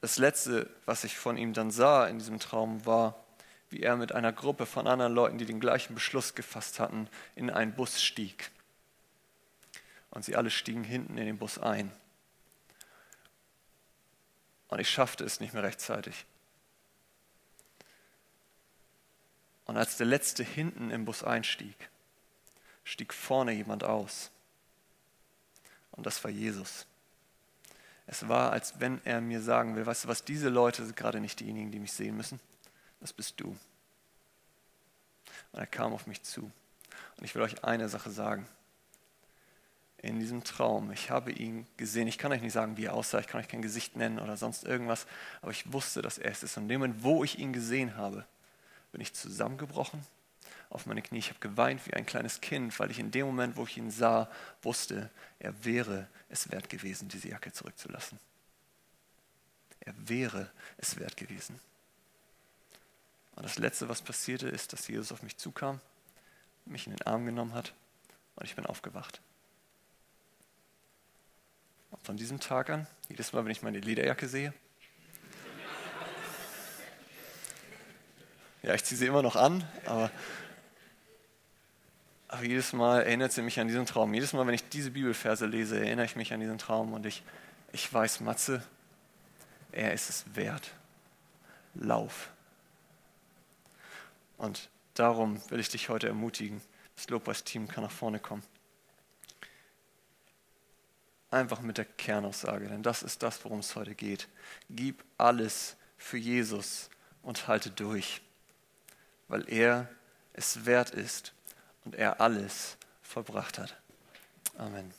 Das 0.00 0.18
Letzte, 0.18 0.70
was 0.84 1.04
ich 1.04 1.16
von 1.16 1.36
ihm 1.36 1.52
dann 1.52 1.70
sah 1.70 2.06
in 2.06 2.18
diesem 2.18 2.38
Traum, 2.38 2.84
war, 2.84 3.24
wie 3.70 3.80
er 3.80 3.96
mit 3.96 4.12
einer 4.12 4.32
Gruppe 4.32 4.66
von 4.66 4.86
anderen 4.86 5.14
Leuten, 5.14 5.38
die 5.38 5.46
den 5.46 5.60
gleichen 5.60 5.94
Beschluss 5.94 6.34
gefasst 6.34 6.78
hatten, 6.78 7.08
in 7.34 7.50
einen 7.50 7.74
Bus 7.74 8.02
stieg. 8.02 8.50
Und 10.10 10.24
sie 10.24 10.36
alle 10.36 10.50
stiegen 10.50 10.84
hinten 10.84 11.18
in 11.18 11.26
den 11.26 11.38
Bus 11.38 11.58
ein. 11.58 11.90
Und 14.68 14.80
ich 14.80 14.90
schaffte 14.90 15.24
es 15.24 15.40
nicht 15.40 15.54
mehr 15.54 15.62
rechtzeitig. 15.62 16.26
Und 19.64 19.76
als 19.76 19.96
der 19.96 20.06
Letzte 20.06 20.44
hinten 20.44 20.90
im 20.90 21.04
Bus 21.04 21.24
einstieg, 21.24 21.90
stieg 22.84 23.12
vorne 23.12 23.52
jemand 23.52 23.82
aus. 23.82 24.30
Und 25.90 26.06
das 26.06 26.22
war 26.22 26.30
Jesus. 26.30 26.86
Es 28.06 28.28
war, 28.28 28.52
als 28.52 28.78
wenn 28.78 29.00
er 29.04 29.20
mir 29.20 29.40
sagen 29.40 29.74
will, 29.74 29.84
weißt 29.84 30.04
du 30.04 30.08
was, 30.08 30.24
diese 30.24 30.48
Leute 30.48 30.84
sind 30.84 30.96
gerade 30.96 31.20
nicht 31.20 31.40
diejenigen, 31.40 31.72
die 31.72 31.80
mich 31.80 31.92
sehen 31.92 32.16
müssen. 32.16 32.40
Das 33.00 33.12
bist 33.12 33.40
du. 33.40 33.48
Und 35.52 35.58
er 35.58 35.66
kam 35.66 35.92
auf 35.92 36.06
mich 36.06 36.22
zu. 36.22 36.42
Und 37.16 37.24
ich 37.24 37.34
will 37.34 37.42
euch 37.42 37.64
eine 37.64 37.88
Sache 37.88 38.10
sagen. 38.10 38.46
In 39.98 40.20
diesem 40.20 40.44
Traum, 40.44 40.92
ich 40.92 41.10
habe 41.10 41.32
ihn 41.32 41.66
gesehen. 41.76 42.06
Ich 42.06 42.18
kann 42.18 42.30
euch 42.30 42.42
nicht 42.42 42.52
sagen, 42.52 42.76
wie 42.76 42.84
er 42.84 42.94
aussah, 42.94 43.18
ich 43.18 43.26
kann 43.26 43.40
euch 43.40 43.48
kein 43.48 43.62
Gesicht 43.62 43.96
nennen 43.96 44.20
oder 44.20 44.36
sonst 44.36 44.64
irgendwas, 44.64 45.06
aber 45.42 45.50
ich 45.50 45.72
wusste, 45.72 46.00
dass 46.02 46.18
er 46.18 46.30
es 46.30 46.42
ist. 46.42 46.56
Und 46.56 46.64
in 46.64 46.68
dem 46.68 46.80
Moment, 46.80 47.02
wo 47.02 47.24
ich 47.24 47.38
ihn 47.38 47.52
gesehen 47.52 47.96
habe, 47.96 48.24
bin 48.92 49.00
ich 49.00 49.14
zusammengebrochen 49.14 50.04
auf 50.70 50.86
meine 50.86 51.02
Knie. 51.02 51.18
Ich 51.18 51.30
habe 51.30 51.40
geweint 51.40 51.86
wie 51.86 51.94
ein 51.94 52.06
kleines 52.06 52.40
Kind, 52.40 52.78
weil 52.78 52.90
ich 52.90 52.98
in 52.98 53.10
dem 53.10 53.26
Moment, 53.26 53.56
wo 53.56 53.64
ich 53.64 53.76
ihn 53.76 53.90
sah, 53.90 54.30
wusste, 54.62 55.10
er 55.38 55.64
wäre 55.64 56.08
es 56.28 56.50
wert 56.50 56.68
gewesen, 56.68 57.08
diese 57.08 57.28
Jacke 57.28 57.52
zurückzulassen. 57.52 58.18
Er 59.80 59.94
wäre 59.96 60.50
es 60.78 60.98
wert 60.98 61.16
gewesen. 61.16 61.60
Und 63.36 63.44
das 63.44 63.58
Letzte, 63.58 63.88
was 63.88 64.02
passierte, 64.02 64.48
ist, 64.48 64.72
dass 64.72 64.88
Jesus 64.88 65.12
auf 65.12 65.22
mich 65.22 65.36
zukam 65.36 65.80
mich 66.64 66.86
in 66.86 66.96
den 66.96 67.06
Arm 67.06 67.24
genommen 67.24 67.54
hat 67.54 67.72
und 68.34 68.44
ich 68.44 68.56
bin 68.56 68.66
aufgewacht. 68.66 69.20
Und 71.90 72.04
von 72.04 72.16
diesem 72.16 72.40
Tag 72.40 72.70
an, 72.70 72.88
jedes 73.08 73.32
Mal, 73.32 73.44
wenn 73.44 73.52
ich 73.52 73.62
meine 73.62 73.78
Lederjacke 73.78 74.26
sehe, 74.26 74.52
ja, 78.62 78.74
ich 78.74 78.82
ziehe 78.84 78.98
sie 78.98 79.06
immer 79.06 79.22
noch 79.22 79.36
an, 79.36 79.62
aber, 79.84 80.10
aber 82.28 82.44
jedes 82.44 82.72
Mal 82.72 83.02
erinnert 83.02 83.32
sie 83.32 83.42
mich 83.42 83.60
an 83.60 83.68
diesen 83.68 83.86
Traum. 83.86 84.12
Jedes 84.12 84.32
Mal, 84.32 84.46
wenn 84.46 84.54
ich 84.54 84.68
diese 84.68 84.90
Bibelverse 84.90 85.46
lese, 85.46 85.78
erinnere 85.78 86.06
ich 86.06 86.16
mich 86.16 86.32
an 86.32 86.40
diesen 86.40 86.58
Traum 86.58 86.92
und 86.92 87.06
ich, 87.06 87.22
ich 87.72 87.92
weiß, 87.92 88.20
Matze, 88.20 88.62
er 89.70 89.92
ist 89.92 90.10
es 90.10 90.24
wert. 90.34 90.72
Lauf. 91.74 92.30
Und 94.38 94.70
darum 94.94 95.40
will 95.50 95.60
ich 95.60 95.68
dich 95.68 95.88
heute 95.88 96.08
ermutigen. 96.08 96.60
Das 96.96 97.08
Lobpreisteam 97.10 97.68
kann 97.68 97.84
nach 97.84 97.90
vorne 97.90 98.18
kommen. 98.18 98.42
Einfach 101.30 101.60
mit 101.60 101.78
der 101.78 101.84
Kernaussage, 101.84 102.68
denn 102.68 102.82
das 102.82 103.02
ist 103.02 103.22
das, 103.22 103.44
worum 103.44 103.60
es 103.60 103.76
heute 103.76 103.94
geht. 103.94 104.28
Gib 104.70 105.04
alles 105.18 105.76
für 105.98 106.16
Jesus 106.16 106.88
und 107.22 107.46
halte 107.46 107.70
durch, 107.70 108.22
weil 109.28 109.48
er 109.48 109.88
es 110.32 110.64
wert 110.64 110.90
ist 110.90 111.34
und 111.86 111.94
er 111.94 112.20
alles 112.20 112.76
vollbracht 113.00 113.58
hat. 113.58 113.76
Amen. 114.58 114.92